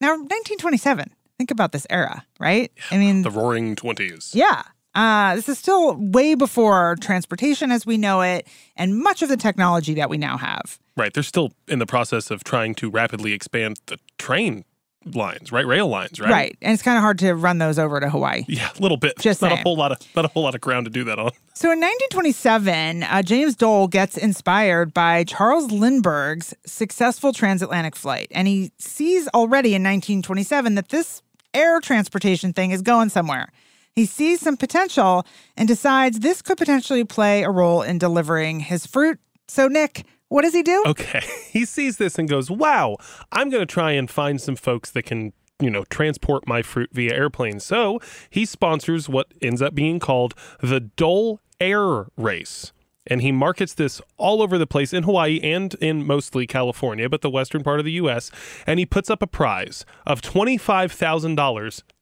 [0.00, 2.72] now 1927, think about this era, right?
[2.90, 4.32] I mean, The Roaring Twenties.
[4.34, 4.62] yeah.
[4.92, 9.36] Uh, this is still way before transportation as we know it and much of the
[9.36, 10.80] technology that we now have.
[10.96, 11.14] Right.
[11.14, 14.64] They're still in the process of trying to rapidly expand the train
[15.04, 15.66] lines, right?
[15.66, 16.30] Rail lines, right?
[16.30, 16.58] Right.
[16.60, 18.44] And it's kind of hard to run those over to Hawaii.
[18.48, 19.18] Yeah, a little bit.
[19.18, 21.18] Just not a whole lot of not a whole lot of ground to do that
[21.18, 21.30] on.
[21.54, 28.28] So in 1927, uh, James Dole gets inspired by Charles Lindbergh's successful transatlantic flight.
[28.30, 31.22] And he sees already in 1927 that this
[31.54, 33.48] air transportation thing is going somewhere.
[33.94, 38.86] He sees some potential and decides this could potentially play a role in delivering his
[38.86, 39.18] fruit.
[39.48, 40.82] So, Nick, what does he do?
[40.86, 41.20] Okay.
[41.50, 42.96] He sees this and goes, "Wow,
[43.32, 46.90] I'm going to try and find some folks that can, you know, transport my fruit
[46.92, 47.98] via airplane." So,
[48.30, 52.72] he sponsors what ends up being called the Dole Air Race.
[53.06, 57.22] And he markets this all over the place in Hawaii and in mostly California, but
[57.22, 58.30] the western part of the US.
[58.66, 61.34] And he puts up a prize of $25,000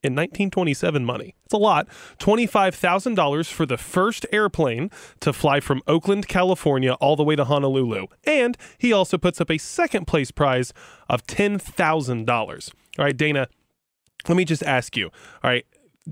[0.03, 1.35] in 1927 money.
[1.45, 1.89] It's a lot.
[2.19, 8.07] $25,000 for the first airplane to fly from Oakland, California, all the way to Honolulu.
[8.25, 10.73] And he also puts up a second place prize
[11.09, 12.73] of $10,000.
[12.99, 13.49] All right, Dana,
[14.27, 15.07] let me just ask you.
[15.43, 15.65] All right,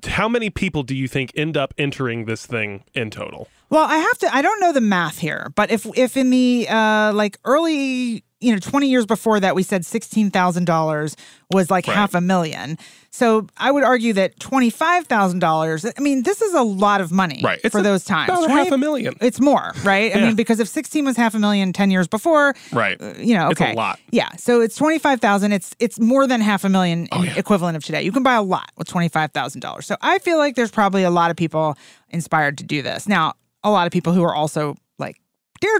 [0.04, 3.48] how many people do you think end up entering this thing in total?
[3.70, 4.34] Well, I have to.
[4.34, 8.52] I don't know the math here, but if if in the uh, like early, you
[8.52, 11.16] know, twenty years before that, we said sixteen thousand dollars
[11.52, 11.94] was like Right.
[11.96, 12.76] half a million.
[13.10, 15.86] So I would argue that twenty five thousand dollars.
[15.86, 17.58] I mean, this is a lot of money Right.
[17.64, 18.28] It's for a- those times.
[18.28, 19.14] about a half a million.
[19.22, 20.14] It's more, right?
[20.14, 23.00] I mean, because if sixteen was half a million 10 years before, Right.
[23.00, 23.98] uh, you know, It's a lot.
[24.10, 25.52] Yeah, so it's twenty five thousand.
[25.52, 28.02] It's it's more than half a million Oh, in equivalent of today.
[28.02, 29.86] You can buy a lot with twenty five thousand dollars.
[29.86, 31.74] So I feel like there's probably a lot of people
[32.10, 33.08] inspired to do this.
[33.08, 33.32] Now,
[33.64, 34.76] a lot of people who are also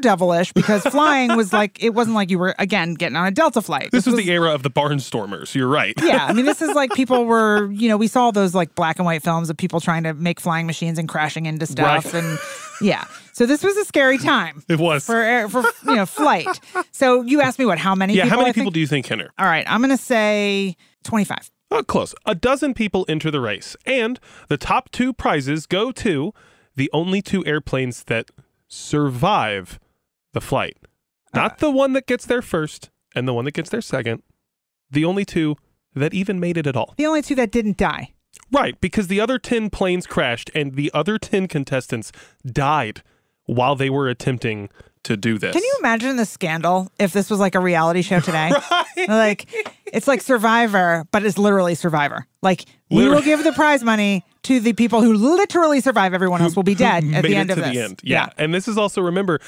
[0.01, 3.63] daredevilish because flying was like it wasn't like you were again getting on a Delta
[3.63, 3.91] flight.
[3.93, 5.55] This was the era of the barnstormers.
[5.55, 5.95] You're right.
[6.03, 8.99] yeah, I mean, this is like people were, you know, we saw those like black
[8.99, 12.15] and white films of people trying to make flying machines and crashing into stuff, Right.
[12.25, 12.39] and
[12.81, 13.05] yeah.
[13.33, 15.05] So this was a scary time It was.
[15.05, 16.47] for air, for you know flight.
[16.93, 17.79] So you asked me what?
[17.79, 18.15] How many?
[18.15, 19.31] yeah, people how many people do you think enter?
[19.39, 21.51] All right, I'm gonna say twenty five.
[21.71, 22.15] Oh, close.
[22.25, 26.33] A dozen people enter the race, and the top two prizes go to
[26.77, 28.31] the only two airplanes that
[28.69, 29.79] survive
[30.33, 30.77] the flight.
[31.33, 31.39] Ah.
[31.39, 34.23] Not the one that gets there first and the one that gets there second.
[34.91, 35.57] The only two
[35.95, 36.95] that even made it at all.
[36.97, 38.13] The only two that didn't die.
[38.53, 42.13] Right, because the other 10 planes crashed and the other 10 contestants
[42.45, 43.03] died
[43.47, 44.69] while they were attempting
[45.05, 45.53] to do this.
[45.53, 48.53] Can you imagine the scandal if this was like a reality show today?
[49.09, 49.47] Like
[49.93, 52.27] it's like Survivor, but it's literally Survivor.
[52.43, 56.15] Like we will give the prize money to the people who literally survive.
[56.15, 57.75] Everyone else will be dead at the end of this.
[57.75, 58.01] the end.
[58.03, 58.29] Yeah.
[58.39, 59.41] and this is also remember,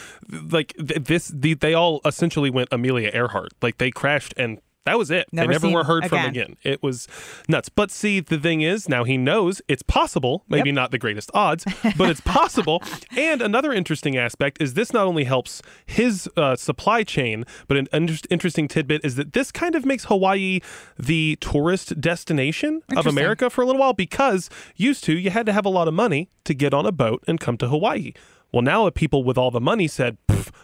[0.50, 3.52] like th- this, the, they all essentially went Amelia Earhart.
[3.62, 5.29] Like they crashed and that was it.
[5.33, 6.31] Never they never were heard from again.
[6.31, 6.57] again.
[6.62, 7.07] It was
[7.48, 7.68] nuts.
[7.68, 10.44] But see, the thing is, now he knows it's possible.
[10.48, 11.64] Maybe not the greatest odds,
[11.96, 12.83] but it's possible.
[13.16, 17.88] and another interesting aspect is this not only helps his uh, supply chain, but an
[17.92, 20.61] inter- interesting tidbit is that this kind of makes Hawaii
[20.98, 25.53] the tourist destination of America for a little while because used to you had to
[25.53, 28.12] have a lot of money to get on a boat and come to Hawaii.
[28.52, 30.16] Well, now the people with all the money said,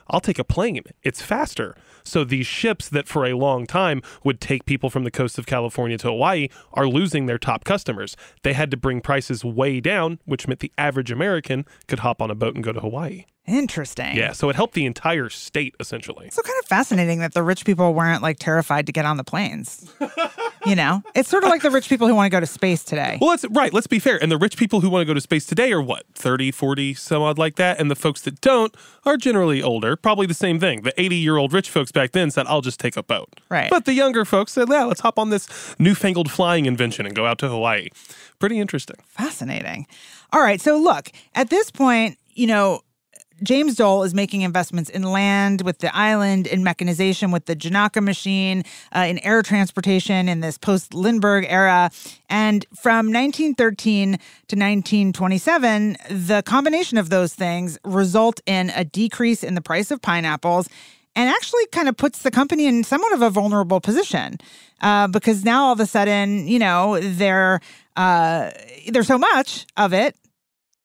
[0.08, 0.82] I'll take a plane.
[1.02, 1.76] It's faster.
[2.02, 5.46] So these ships that for a long time would take people from the coast of
[5.46, 8.16] California to Hawaii are losing their top customers.
[8.42, 12.30] They had to bring prices way down, which meant the average American could hop on
[12.30, 13.24] a boat and go to Hawaii.
[13.46, 14.16] Interesting.
[14.16, 16.30] Yeah, so it helped the entire state essentially.
[16.30, 19.24] So kind of fascinating that the rich people weren't like terrified to get on the
[19.24, 19.92] planes.
[20.66, 22.83] you know, it's sort of like the rich people who want to go to space
[22.83, 23.18] today.
[23.20, 24.22] Well, let's right, let's be fair.
[24.22, 26.04] And the rich people who want to go to space today are what?
[26.14, 30.26] 30, 40, some odd like that, and the folks that don't are generally older, probably
[30.26, 30.80] the same thing.
[30.80, 33.68] The 80-year-old rich folks back then said, "I'll just take a boat." Right.
[33.68, 37.27] But the younger folks said, "Yeah, let's hop on this newfangled flying invention and go
[37.27, 37.88] out to Hawaii."
[38.38, 38.96] Pretty interesting.
[39.06, 39.87] Fascinating.
[40.33, 40.62] All right.
[40.62, 42.81] So, look, at this point, you know,
[43.42, 48.02] James Dole is making investments in land with the island, in mechanization with the Ginaca
[48.02, 48.62] machine,
[48.94, 51.90] uh, in air transportation in this post Lindbergh era.
[52.30, 59.54] And from 1913 to 1927, the combination of those things result in a decrease in
[59.54, 60.68] the price of pineapples
[61.16, 64.38] and actually kind of puts the company in somewhat of a vulnerable position
[64.80, 67.60] uh, because now all of a sudden, you know, there
[67.96, 68.50] uh,
[68.88, 70.16] there's so much of it,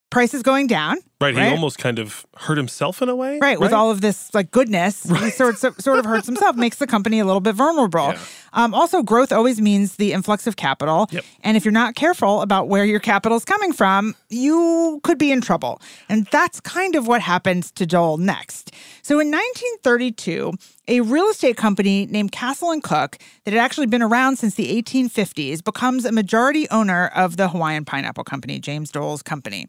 [0.10, 0.97] prices going down.
[1.22, 3.40] Right, he almost kind of hurt himself in a way.
[3.42, 6.78] Right, with all of this like goodness, he sort of, sort of hurts himself, makes
[6.78, 8.14] the company a little bit vulnerable.
[8.14, 8.20] Yeah.
[8.54, 11.26] Um, also, growth always means the influx of capital, Yep.
[11.44, 15.30] and if you're not careful about where your capital is coming from, you could be
[15.32, 15.82] in trouble.
[16.08, 18.72] And that's kind of what happens to Dole next.
[19.02, 20.54] So, in 1932,
[20.88, 24.82] a real estate company named Castle and Cooke that had actually been around since the
[24.82, 29.68] 1850s becomes a majority owner of the Hawaiian Pineapple Company, James Dole's company.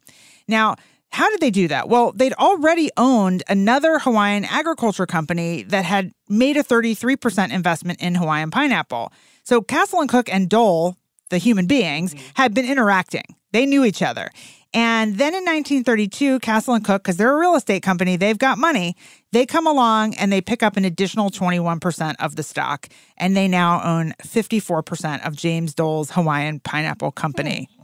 [0.49, 0.77] Now,
[1.13, 1.89] how did they do that?
[1.89, 8.15] Well, they'd already owned another Hawaiian agriculture company that had made a 33% investment in
[8.15, 9.13] Hawaiian pineapple.
[9.43, 10.97] So Castle and Cooke and Dole,
[11.31, 12.27] the human beings, mm-hmm.
[12.35, 13.25] had been interacting.
[13.53, 14.31] They knew each other.
[14.73, 18.57] And then in 1932, Castle and Cooke, because they're a real estate company, they've got
[18.57, 18.95] money,
[19.33, 22.89] they come along and they pick up an additional 21% of the stock.
[23.17, 27.69] And they now own 54% of James Dole's Hawaiian Pineapple Company.
[27.75, 27.83] Hmm.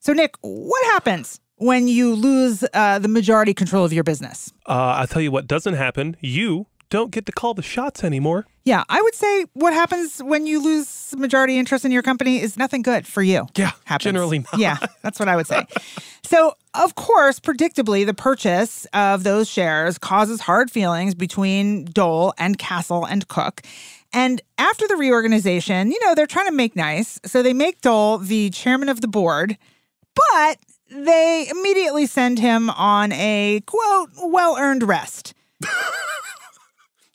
[0.00, 4.52] So, Nick, what happens when you lose uh, the majority control of your business?
[4.66, 6.16] Uh, I'll tell you what doesn't happen.
[6.20, 8.46] You don't get to call the shots anymore.
[8.64, 12.56] Yeah, I would say what happens when you lose majority interest in your company is
[12.56, 13.46] nothing good for you.
[13.56, 14.04] Yeah, happens.
[14.04, 14.58] generally not.
[14.58, 15.66] Yeah, that's what I would say.
[16.22, 22.58] so, of course, predictably, the purchase of those shares causes hard feelings between Dole and
[22.58, 23.62] Castle and Cooke.
[24.12, 27.18] And after the reorganization, you know, they're trying to make nice.
[27.26, 29.58] So they make Dole the chairman of the board,
[30.14, 30.58] but
[30.94, 35.34] they immediately send him on a quote, well earned rest.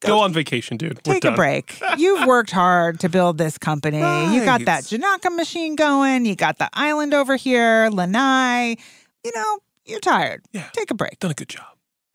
[0.01, 0.99] Go on vacation, dude.
[1.05, 1.77] We're Take a break.
[1.97, 3.97] You've worked hard to build this company.
[3.97, 6.25] You got that Ginaca machine going.
[6.25, 8.77] You got the island over here, Lanai.
[9.25, 10.45] You know, you're tired.
[10.53, 10.69] Yeah.
[10.71, 11.19] Take a break.
[11.19, 11.65] Done a good job.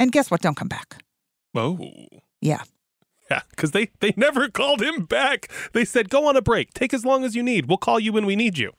[0.01, 0.41] And guess what?
[0.41, 1.03] Don't come back.
[1.55, 1.79] Oh.
[2.41, 2.63] Yeah.
[3.31, 5.49] Yeah, because they, they never called him back.
[5.73, 6.73] They said, go on a break.
[6.73, 7.67] Take as long as you need.
[7.67, 8.73] We'll call you when we need you.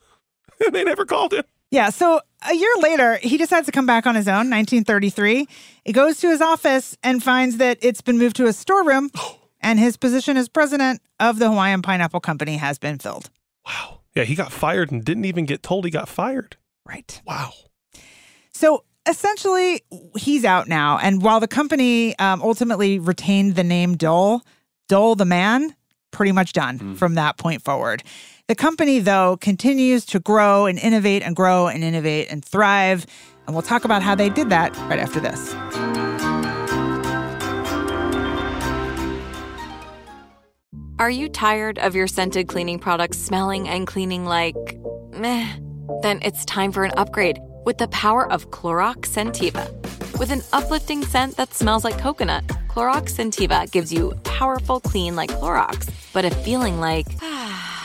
[0.64, 1.44] And they never called him.
[1.70, 1.90] Yeah.
[1.90, 5.48] So a year later, he decides to come back on his own, 1933.
[5.84, 9.10] He goes to his office and finds that it's been moved to a storeroom,
[9.62, 13.30] and his position as president of the Hawaiian Pineapple Company has been filled.
[13.66, 14.02] Wow.
[14.16, 16.56] Yeah, he got fired and didn't even get told he got fired.
[16.88, 17.22] Right.
[17.26, 17.52] Wow.
[18.54, 19.82] So essentially,
[20.18, 20.98] he's out now.
[21.00, 24.42] And while the company um, ultimately retained the name Dole,
[24.88, 25.76] Dole the man,
[26.12, 28.04] pretty much done from that point forward.
[28.48, 33.08] The company, though, continues to grow and innovate and grow and innovate and thrive.
[33.48, 35.52] And we'll talk about how they did that right after this.
[41.00, 44.56] Are you tired of your scented cleaning products smelling and cleaning like
[45.12, 45.52] meh?
[46.04, 49.72] Then it's time for an upgrade with the power of Clorox Scentiva.
[50.20, 55.32] With an uplifting scent that smells like coconut, Clorox Scentiva gives you powerful clean like
[55.32, 57.85] Clorox, but a feeling like ah,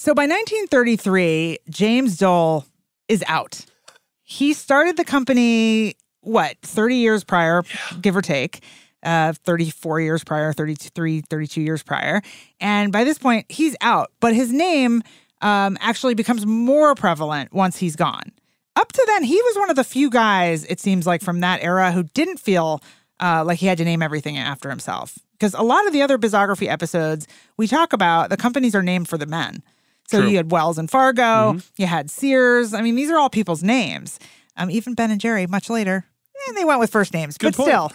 [0.00, 2.64] So by 1933, James Dole
[3.06, 3.66] is out.
[4.22, 7.64] He started the company, what, 30 years prior,
[8.00, 8.62] give or take,
[9.02, 12.22] uh, 34 years prior, 33, 32 years prior.
[12.62, 14.10] And by this point, he's out.
[14.20, 15.02] But his name
[15.42, 18.32] um, actually becomes more prevalent once he's gone.
[18.76, 21.62] Up to then, he was one of the few guys, it seems like, from that
[21.62, 22.80] era who didn't feel
[23.20, 25.18] uh, like he had to name everything after himself.
[25.32, 27.28] Because a lot of the other bizography episodes
[27.58, 29.62] we talk about, the companies are named for the men.
[30.10, 30.28] So True.
[30.28, 32.74] you had Wells and Fargo, you had Sears.
[32.74, 34.18] I mean, these are all people's names.
[34.56, 36.04] Um, even Ben and Jerry, much later,
[36.48, 37.92] eh, they went with first names, Good but still,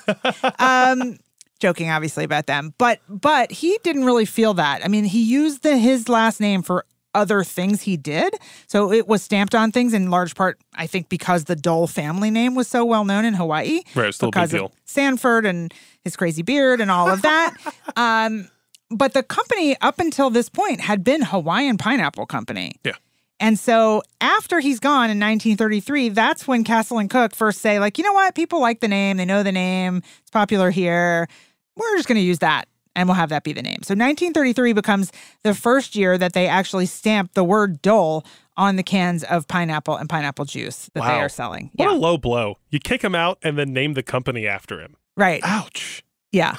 [0.59, 1.20] um,
[1.59, 2.74] joking obviously about them.
[2.78, 4.84] But but he didn't really feel that.
[4.84, 8.34] I mean, he used the, his last name for other things he did,
[8.68, 12.32] so it was stamped on things in large part, I think, because the Dole family
[12.32, 13.82] name was so well known in Hawaii.
[13.93, 14.66] Right, still a big because deal.
[14.68, 17.55] of Sanford and his crazy beard and all of that.
[17.97, 18.47] um,
[18.90, 22.74] but the company up until this point had been Hawaiian Pineapple Company.
[22.84, 22.94] Yeah.
[23.40, 27.98] And so after he's gone in 1933, that's when Castle and Cooke first say, like,
[27.98, 28.34] you know what?
[28.34, 29.18] People like the name.
[29.18, 30.02] They know the name.
[30.22, 31.28] It's popular here.
[31.76, 33.80] We're just going to use that and we'll have that be the name.
[33.84, 35.12] So 1933 becomes
[35.44, 38.26] the first year that they actually stamp the word Dole
[38.56, 41.72] on the cans of pineapple and pineapple juice that they are selling.
[41.76, 41.96] What yeah.
[41.96, 42.58] a low blow.
[42.70, 44.96] You kick him out and then name the company after him.
[45.18, 45.42] right.
[45.44, 46.05] Ouch.
[46.36, 46.56] Yeah.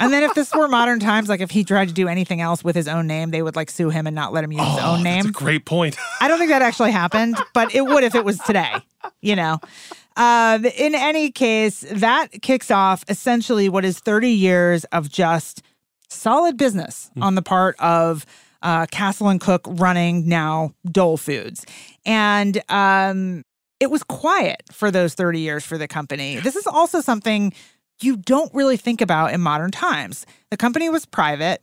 [0.00, 2.64] and then if this were modern times, like if he tried to do anything else
[2.64, 4.78] with his own name, they would like sue him and not let him use his
[4.80, 5.32] Oh, own That's a name.
[5.32, 5.96] great point.
[6.20, 8.72] I don't think that actually happened, but it would if it was today,
[9.20, 9.60] you know.
[10.16, 15.62] Um, in any case, that kicks off essentially what is 30 years of just
[16.08, 18.26] solid business on the part of
[18.60, 21.64] uh, Castle and Cooke running now Dole Foods.
[22.04, 23.44] And um,
[23.80, 26.36] it was quiet for those 30 years for the company.
[26.40, 27.52] This is also something
[28.02, 30.26] you don't really think about in modern times.
[30.50, 31.62] The company was private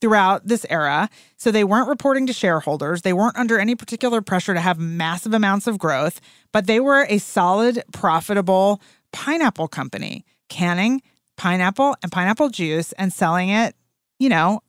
[0.00, 1.08] throughout this era.
[1.36, 3.02] So they weren't reporting to shareholders.
[3.02, 6.20] They weren't under any particular pressure to have massive amounts of growth,
[6.52, 8.80] but they were a solid, profitable
[9.12, 11.02] pineapple company, canning
[11.36, 13.74] pineapple and pineapple juice and selling it,
[14.18, 14.60] you know,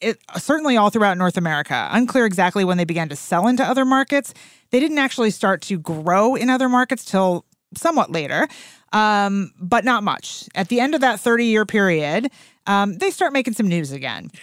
[0.00, 1.88] it certainly all throughout North America.
[1.90, 4.34] Unclear exactly when they began to sell into other markets.
[4.70, 8.46] They didn't actually start to grow in other markets till somewhat later,
[8.92, 10.48] um, but not much.
[10.54, 12.30] At the end of that 30 year period,
[12.66, 14.30] um, they start making some news again.
[14.32, 14.40] Yeah.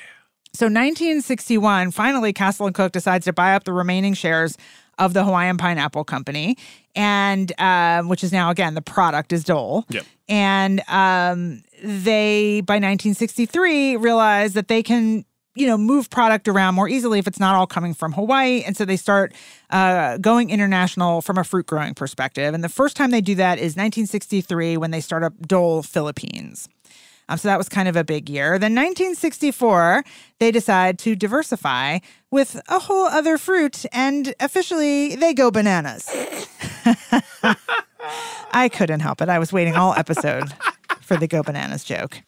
[0.55, 4.55] So 1961, finally, Castle and Cooke decides to buy up the remaining shares
[4.99, 6.57] of the Hawaiian Pineapple Company,
[6.95, 9.85] and um, which is now again the product is Dole.
[9.89, 10.05] Yep.
[10.29, 15.25] And um, they by 1963 realize that they can
[15.55, 18.75] you know move product around more easily if it's not all coming from Hawaii, and
[18.75, 19.33] so they start
[19.69, 22.53] uh, going international from a fruit growing perspective.
[22.53, 26.67] And the first time they do that is 1963 when they start up Dole Philippines.
[27.29, 28.59] Um, so that was kind of a big year.
[28.59, 30.03] Then 1964,
[30.39, 31.99] they decide to diversify
[32.31, 36.09] with a whole other fruit, and officially they go bananas.
[38.51, 39.29] I couldn't help it.
[39.29, 40.53] I was waiting all episode
[41.01, 42.21] for the go bananas joke.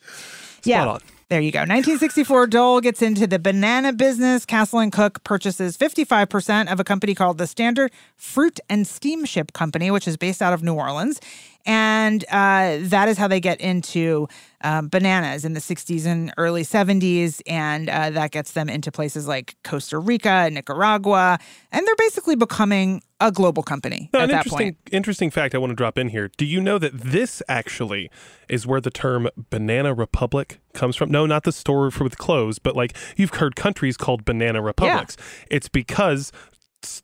[0.63, 0.88] yeah.
[0.88, 1.01] on.
[1.28, 1.61] There you go.
[1.61, 4.45] 1964, Dole gets into the banana business.
[4.45, 9.89] Castle and Cooke purchases 55% of a company called the Standard Fruit and Steamship Company,
[9.89, 11.19] which is based out of New Orleans.
[11.65, 14.28] And uh, that is how they get into
[14.61, 17.41] um, bananas in the 60s and early 70s.
[17.47, 21.39] And uh, that gets them into places like Costa Rica and Nicaragua.
[21.71, 24.78] And they're basically becoming a global company No, at an that interesting, point.
[24.91, 26.30] interesting fact I want to drop in here.
[26.38, 28.09] Do you know that this actually
[28.49, 31.09] is where the term banana republic comes from?
[31.11, 35.17] No, not the store for with clothes, but like you've heard countries called banana republics.
[35.49, 36.32] It's because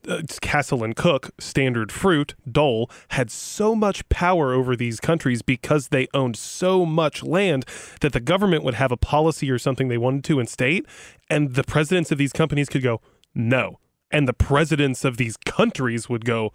[0.08, 5.88] uh, Castle and Cooke, Standard Fruit, Dole had so much power over these countries because
[5.88, 7.66] they owned so much land
[8.02, 10.86] that the government would have a policy or something they wanted to in state,
[11.32, 13.02] and the presidents of these companies could go,
[13.34, 13.80] no.
[14.12, 16.52] And the presidents of these countries would go,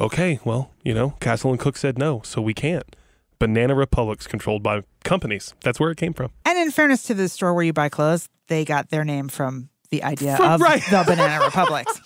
[0.00, 2.96] okay, well, you know, Castle and Cooke said no, so we can't.
[3.38, 5.54] Banana republics controlled by companies.
[5.62, 6.30] That's where it came from.
[6.46, 9.68] And in fairness to the store where you buy clothes, they got their name from
[9.90, 10.82] the idea From- of right.
[10.90, 12.00] the Banana Republics.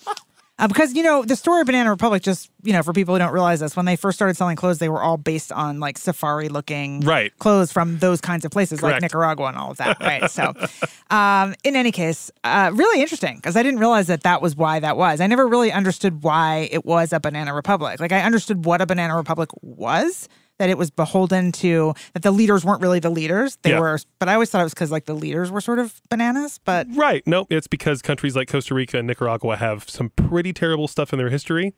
[0.61, 3.19] Uh, because you know the story of Banana Republic, just you know, for people who
[3.19, 5.97] don't realize this, when they first started selling clothes, they were all based on like
[5.97, 7.35] safari-looking Right.
[7.39, 9.99] clothes from those kinds of places, like Nicaragua and all of that.
[9.99, 10.29] Right.
[10.29, 10.53] so,
[11.09, 14.79] um, in any case, uh, really interesting because I didn't realize that that was why
[14.79, 15.19] that was.
[15.19, 17.99] I never really understood why it was a Banana Republic.
[17.99, 20.29] Like I understood what a Banana Republic was.
[20.61, 23.57] That it was beholden to that the leaders weren't really the leaders.
[23.63, 23.79] They Yeah.
[23.79, 26.59] were, but I always thought it was because like the leaders were sort of bananas.
[26.63, 27.25] But Right.
[27.25, 31.17] No, it's because countries like Costa Rica and Nicaragua have some pretty terrible stuff in
[31.17, 31.73] their history,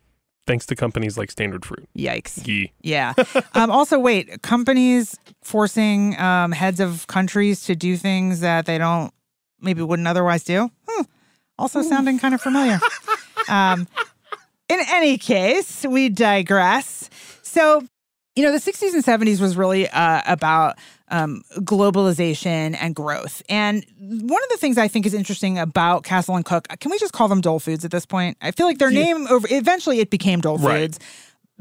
[0.46, 1.88] thanks to companies like Standard Fruit.
[1.96, 2.46] yikes.
[2.46, 2.72] Yee.
[2.82, 3.14] Yeah.
[3.54, 9.14] um, also, wait, companies forcing um, heads of countries to do things that they don't
[9.62, 10.70] maybe wouldn't otherwise do.
[10.86, 11.02] Hmm.
[11.58, 12.78] Also sounding kind of familiar.
[13.48, 13.86] Um,
[14.70, 17.10] in any case, we digress.
[17.42, 17.82] So,
[18.36, 20.76] you know, the 60s and 70s was really uh, about
[21.08, 23.42] um, globalization and growth.
[23.48, 26.98] And one of the things I think is interesting about Castle and Cooke, can we
[26.98, 28.36] just call them Dole Foods at this point?
[28.40, 30.80] I feel like their name over eventually it became Dole Right.
[30.80, 30.98] Foods.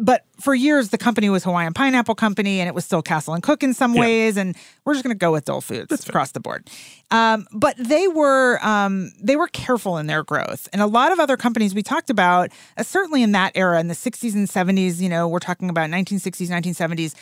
[0.04, 3.41] But for years, the company was Hawaiian Pineapple Company, and it was still Castle and
[3.41, 4.01] Cooke in some Yeah.
[4.01, 4.36] ways.
[4.36, 6.70] And we're just going to go with Dole Foods across the board.
[7.10, 11.20] Um, but they were um, they were careful in their growth, and a lot of
[11.22, 14.99] other companies we talked about, uh, certainly in that era, in the '60s and '70s.
[14.99, 17.16] You know, we're talking about 1960s, 1970s.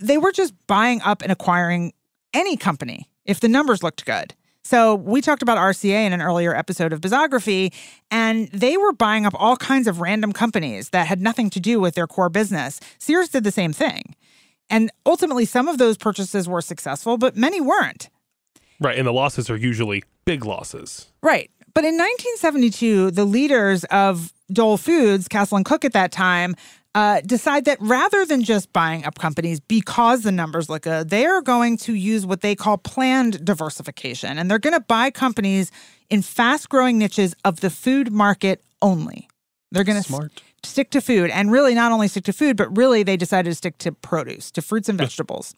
[0.00, 1.92] They were just buying up and acquiring
[2.32, 4.34] any company if the numbers looked good.
[4.68, 7.72] So we talked about RCA in an earlier episode of Bizography,
[8.10, 11.80] and they were buying up all kinds of random companies that had nothing to do
[11.80, 12.78] with their core business.
[12.98, 14.14] Sears did the same thing.
[14.68, 18.10] And ultimately, some of those purchases were successful, but many weren't.
[18.78, 18.98] Right.
[18.98, 21.06] And the losses are usually big losses.
[21.22, 21.50] Right.
[21.72, 26.54] But in 1972, the leaders of Dole Foods, Castle and Cooke at that time,
[26.94, 31.26] uh, decide that rather than just buying up companies because the numbers look good, they
[31.26, 34.38] are going to use what they call planned diversification.
[34.38, 35.70] And they're going to buy companies
[36.10, 39.28] in fast growing niches of the food market only.
[39.70, 40.42] They're going to Smart.
[40.64, 43.54] stick to food and really not only stick to food, but really they decided to
[43.54, 45.54] stick to produce, to fruits and vegetables.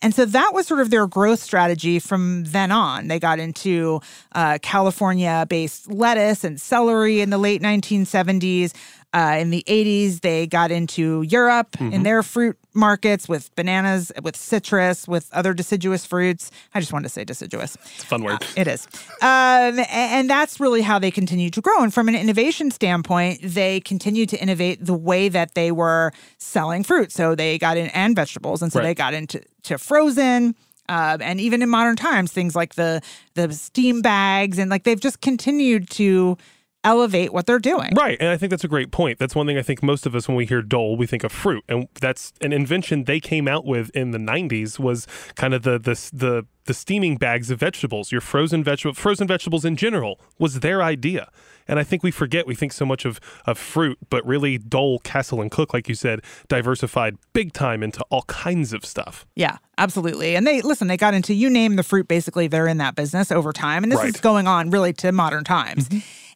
[0.00, 3.08] And so that was sort of their growth strategy from then on.
[3.08, 4.00] They got into
[4.32, 8.72] uh, California based lettuce and celery in the late 1970s.
[9.14, 14.36] Uh, in the 80s, they got into Europe in their fruit markets with bananas, with
[14.36, 16.50] citrus, with other deciduous fruits.
[16.74, 17.76] I just wanted to say deciduous.
[17.76, 18.44] It's a fun word.
[18.54, 18.86] It is.
[19.22, 21.82] Um, and that's really how they continue to grow.
[21.82, 26.84] And from an innovation standpoint, they continue to innovate the way that they were selling
[26.84, 27.10] fruit.
[27.10, 28.60] So they got in and vegetables.
[28.62, 28.88] And so Right.
[28.88, 30.54] they got into to frozen.
[30.90, 33.00] Um, and even in modern times, things like the
[33.34, 36.36] the steam bags and like they've just continued to
[36.84, 37.92] elevate what they're doing.
[37.94, 39.18] Right, and I think that's a great point.
[39.18, 41.32] That's one thing I think most of us, when we hear dole, we think of
[41.32, 44.78] fruit, and that's an invention they came out with in the '90s.
[44.78, 49.26] Was kind of the the the, the steaming bags of vegetables, your frozen vegetable, frozen
[49.26, 51.30] vegetables in general, was their idea.
[51.70, 55.00] And I think we forget we think so much of of fruit, but really Dole,
[55.00, 59.26] Castle, and Cooke, like you said, diversified big time into all kinds of stuff.
[59.36, 60.34] Yeah, absolutely.
[60.34, 63.30] And they listen, they got into you name the fruit, basically, they're in that business
[63.30, 63.82] over time.
[63.82, 64.14] And this is Right.
[64.14, 64.22] Mm-hmm.
[64.22, 65.88] going on really to modern times.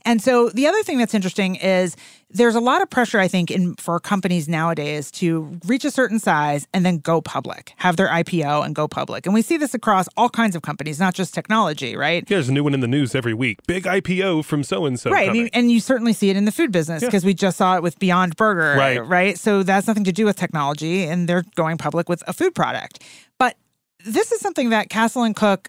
[0.04, 1.96] And so the other thing that's interesting is
[2.30, 6.18] there's a lot of pressure, I think, in for companies nowadays to reach a certain
[6.18, 9.26] size and then go public, have their IPO and go public.
[9.26, 12.24] And we see this across all kinds of companies, not just technology, right?
[12.28, 13.58] Yeah, there's a new one in the news every week.
[13.66, 15.10] Big IPO from so and so.
[15.10, 15.28] Right.
[15.28, 17.76] I mean, and you certainly see it in the food business because we just saw
[17.76, 18.76] it with Beyond Burger.
[18.78, 19.04] Right.
[19.04, 19.38] Right.
[19.38, 23.02] So that's nothing to do with technology, and they're going public with a food product.
[23.38, 23.56] But
[24.04, 25.68] this is something that Castle and Cooke,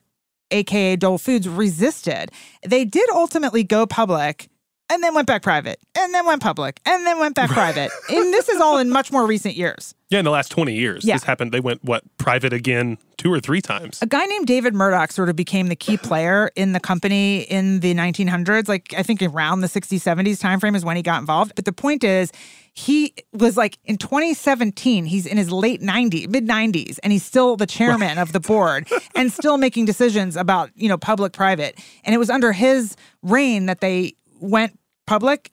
[0.54, 2.32] aka Dole Foods, resisted.
[2.66, 4.48] They did ultimately go public
[4.90, 7.90] and then went back private and then went public and then went back private.
[8.10, 9.96] And this is all in much more recent years.
[10.10, 11.16] yeah, in the last 20 years, Yeah.
[11.16, 11.52] this happened.
[11.52, 14.00] They went what private again two or three times.
[14.02, 17.80] A guy named David Murdock sort of became the key player in the company in
[17.80, 18.68] the 1900s.
[18.68, 21.54] Like I think around the 60s, 70s timeframe is when he got involved.
[21.56, 22.32] But the point is,
[22.74, 27.56] he was like in 2017, he's in his late 90s, mid 90s, and he's still
[27.56, 31.80] the chairman of the board and still making decisions about, you know, public private.
[32.04, 35.52] And it was under his reign that they went public,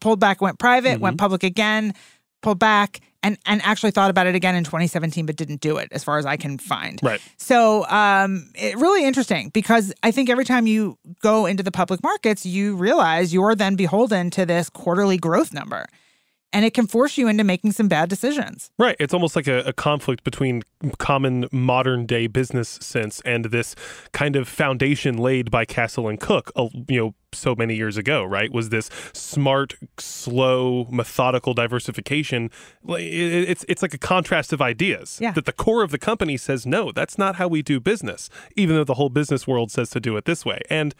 [0.00, 1.94] pulled back, went private, went public again,
[2.42, 5.88] pulled back, and and actually thought about it again in 2017, but didn't do it,
[5.92, 7.00] as far as I can find.
[7.02, 7.20] Right.
[7.36, 12.02] So, um, it really interesting because I think every time you go into the public
[12.02, 15.86] markets, you realize you're then beholden to this quarterly growth number,
[16.52, 18.70] and it can force you into making some bad decisions.
[18.78, 18.96] Right.
[18.98, 20.62] It's almost like a, a conflict between
[20.98, 23.74] common modern day business sense and this
[24.12, 28.22] kind of foundation laid by Castle and Cooke, uh, you know, so many years ago,
[28.24, 28.52] right?
[28.52, 32.50] Was this smart, slow, methodical diversification?
[32.86, 35.18] It's it's like a contrast of ideas.
[35.20, 35.32] Yeah.
[35.32, 38.76] That the core of the company says no, that's not how we do business, even
[38.76, 40.60] though the whole business world says to do it this way.
[40.68, 40.94] And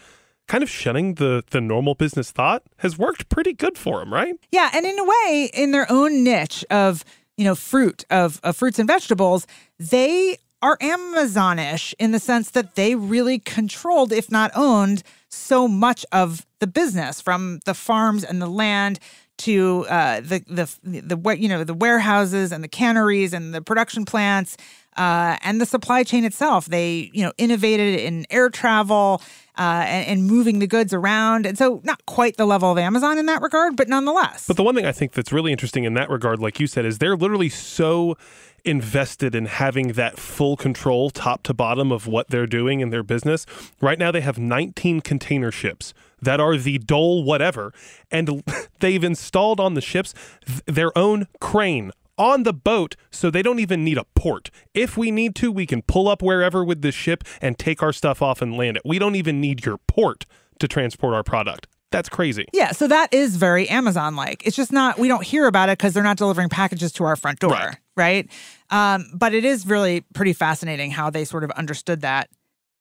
[0.48, 4.34] kind of shunning the the normal business thought has worked pretty good for them, right?
[4.50, 7.04] Yeah, and in a way, in their own niche of
[7.36, 9.46] you know fruit of, of fruits and vegetables,
[9.78, 16.06] they are Amazonish in the sense that they really controlled, if not owned, so much
[16.12, 19.00] of the business from the farms and the land
[19.38, 24.04] to uh, the the the you know the warehouses and the canneries and the production
[24.04, 24.56] plants
[24.96, 26.66] uh, and the supply chain itself.
[26.66, 29.20] They you know innovated in air travel
[29.58, 33.18] uh, and, and moving the goods around, and so not quite the level of Amazon
[33.18, 34.46] in that regard, but nonetheless.
[34.46, 36.84] But the one thing I think that's really interesting in that regard, like you said,
[36.84, 38.16] is they're literally so
[38.64, 43.02] invested in having that full control, top to bottom, of what they're doing in their
[43.02, 43.44] business.
[43.80, 47.72] Right now, they have 19 container ships that are the Dole whatever,
[48.10, 48.42] and
[48.80, 50.14] they've installed on the ships
[50.46, 51.90] th- their own crane.
[52.22, 54.50] On the boat, so they don't even need a port.
[54.74, 57.92] If we need to, we can pull up wherever with this ship and take our
[57.92, 58.82] stuff off and land it.
[58.84, 60.24] We don't even need your port
[60.60, 61.66] to transport our product.
[61.90, 62.46] That's crazy.
[62.52, 64.46] Yeah, so that is very Amazon like.
[64.46, 67.16] It's just not, we don't hear about it because they're not delivering packages to our
[67.16, 67.76] front door, Right.
[67.96, 68.28] right?
[68.70, 72.30] Um, but it is really pretty fascinating how they sort of understood that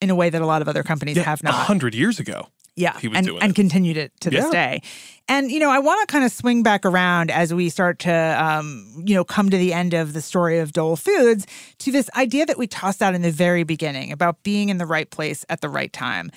[0.01, 1.53] in a way that a lot of other companies have a not.
[1.55, 2.47] hundred years ago.
[2.75, 3.55] Yeah, he was and, doing and it.
[3.55, 4.51] continued it to this Yeah.
[4.51, 4.81] day.
[5.27, 8.11] And you know, I want to kind of swing back around as we start to,
[8.13, 11.45] um, you know, come to the end of the story of Dole Foods
[11.79, 14.85] to this idea that we tossed out in the very beginning about being in the
[14.85, 16.31] right place at the right time.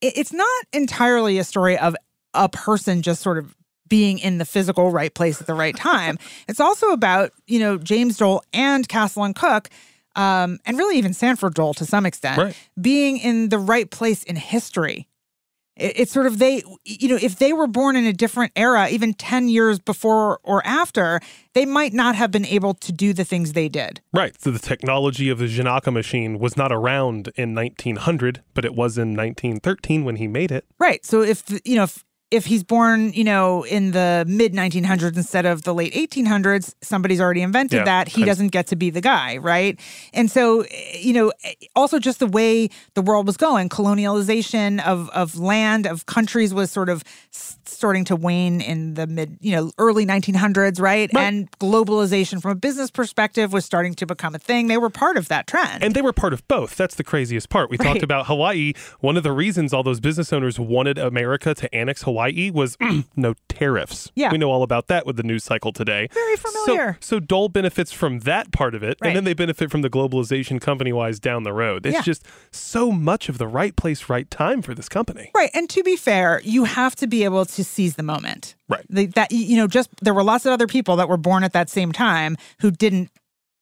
[0.00, 1.96] It's not entirely a story of
[2.34, 3.54] a person just sort of
[3.88, 6.18] being in the physical right place at the right time.
[6.48, 9.68] it's also about you know James Dole and Castle and Cooke.
[10.16, 12.56] Um, and really, even Sanford Dole to some extent, Right.
[12.80, 15.06] being in the right place in history
[15.78, 19.14] it's sort of they you know if they were born in a different era even
[19.14, 21.20] 10 years before or after
[21.54, 24.40] they might not have been able to do the things they did Right.
[24.40, 28.98] So the technology of the Ginaca machine was not around in 1900, but it was
[28.98, 30.64] in 1913 when he made it.
[30.78, 35.16] right so if you know if if he's born you know in the mid 1900s
[35.16, 38.90] instead of the late 1800s somebody's already invented Yeah, that he doesn't get to be
[38.90, 39.80] the guy right
[40.12, 40.64] and so
[40.98, 41.32] you know
[41.74, 46.70] also just the way the world was going colonialization of of land of countries was
[46.70, 51.22] sort of starting to wane in the mid you know early 1900s right, Right.
[51.22, 55.16] and globalization from a business perspective was starting to become a thing they were part
[55.16, 56.76] of that trend And they were part of both.
[56.76, 57.70] That's the craziest part.
[57.70, 57.86] We Right.
[57.86, 58.72] talked about Hawaii.
[59.00, 62.17] One of the reasons all those business owners wanted America to annex Hawaii
[62.52, 62.76] was
[63.16, 64.10] no tariffs.
[64.14, 64.30] Yeah.
[64.32, 66.08] We know all about that with the news cycle today.
[66.12, 66.96] Very So- familiar.
[67.00, 69.08] So, Dole benefits from that part of it, Right.
[69.08, 71.86] and then they benefit from the globalization company wise down the road.
[71.86, 72.02] It's Yeah.
[72.02, 75.30] just so much of the right place, right time for this company.
[75.34, 75.50] Right.
[75.54, 78.56] And to be fair, you have to be able to seize the moment.
[78.68, 78.84] Right.
[78.88, 81.52] The, that, you know, just there were lots of other people that were born at
[81.52, 83.10] that same time who didn't,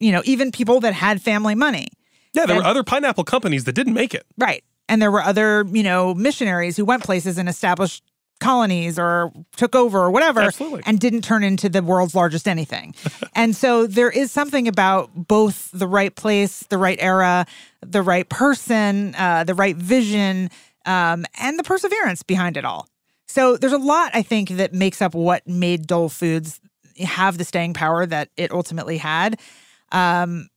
[0.00, 1.88] you know, even people that had family money.
[2.34, 4.26] Yeah, there And- were other pineapple companies that didn't make it.
[4.36, 4.62] Right.
[4.88, 8.04] And there were other, you know, missionaries who went places and established
[8.41, 10.82] colonies or took over or whatever Absolutely.
[10.87, 12.95] and didn't turn into the world's largest anything.
[13.34, 17.47] and so there is something about both the right place, the right era,
[17.80, 20.51] the right person, uh, the right vision,
[20.84, 22.87] um, and the perseverance behind it all.
[23.26, 26.61] So there's a lot, I think, that makes up what made Dole Foods
[26.99, 29.41] have the staying power that it ultimately had.
[29.93, 30.49] Um,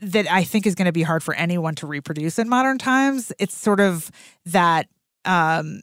[0.00, 3.32] that I think is going to be hard for anyone to reproduce in modern times.
[3.38, 4.10] It's sort of
[4.46, 4.88] that
[5.24, 5.82] um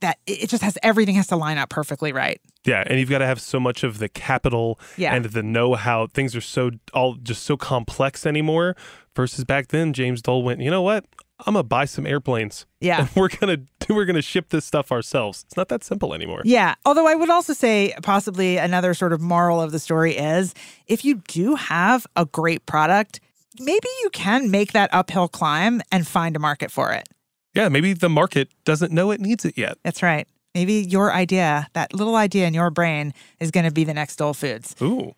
[0.00, 2.40] that it just has everything has to line up perfectly right.
[2.66, 5.14] Yeah, and you've got to have so much of the capital Yeah.
[5.14, 6.08] and the know-how.
[6.08, 8.76] Things are so all just so complex anymore.
[9.16, 11.04] Versus back then, James Dole went, you know what?
[11.46, 12.66] I'm gonna buy some airplanes.
[12.80, 13.00] Yeah.
[13.00, 13.56] and we're gonna
[13.88, 15.42] we're gonna ship this stuff ourselves.
[15.46, 16.42] It's not that simple anymore.
[16.44, 16.74] Yeah.
[16.84, 20.54] Although I would also say possibly another sort of moral of the story is
[20.86, 23.20] if you do have a great product,
[23.58, 27.08] maybe you can make that uphill climb and find a market for it.
[27.54, 29.78] Yeah, maybe the market doesn't know it needs it yet.
[29.82, 30.26] That's right.
[30.54, 34.16] Maybe your idea, that little idea in your brain, is going to be the next
[34.16, 34.74] Dole Foods.
[34.82, 35.14] Ooh.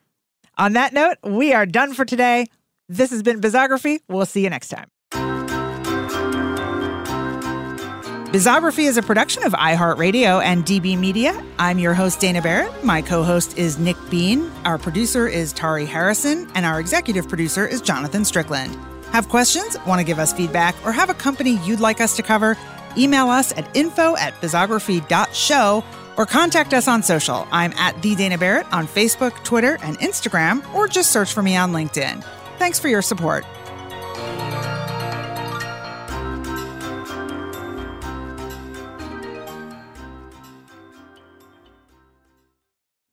[0.58, 2.46] On that note, we are done for today.
[2.88, 4.00] This has been Bizography.
[4.08, 4.88] We'll see you next time.
[8.32, 11.42] Bizography is a production of iHeartRadio and DB Media.
[11.58, 12.82] I'm your host, Dana Barrett.
[12.82, 14.50] My co host is Nick Bean.
[14.64, 16.50] Our producer is Tari Harrison.
[16.54, 18.74] And our executive producer is Jonathan Strickland.
[19.12, 22.22] Have questions, want to give us feedback, or have a company you'd like us to
[22.22, 22.56] cover?
[22.96, 25.84] Email us at info at bizography.show
[26.16, 27.46] or contact us on social.
[27.52, 31.56] I'm at the Dana Barrett on Facebook, Twitter, and Instagram, or just search for me
[31.56, 32.24] on LinkedIn.
[32.58, 33.44] Thanks for your support.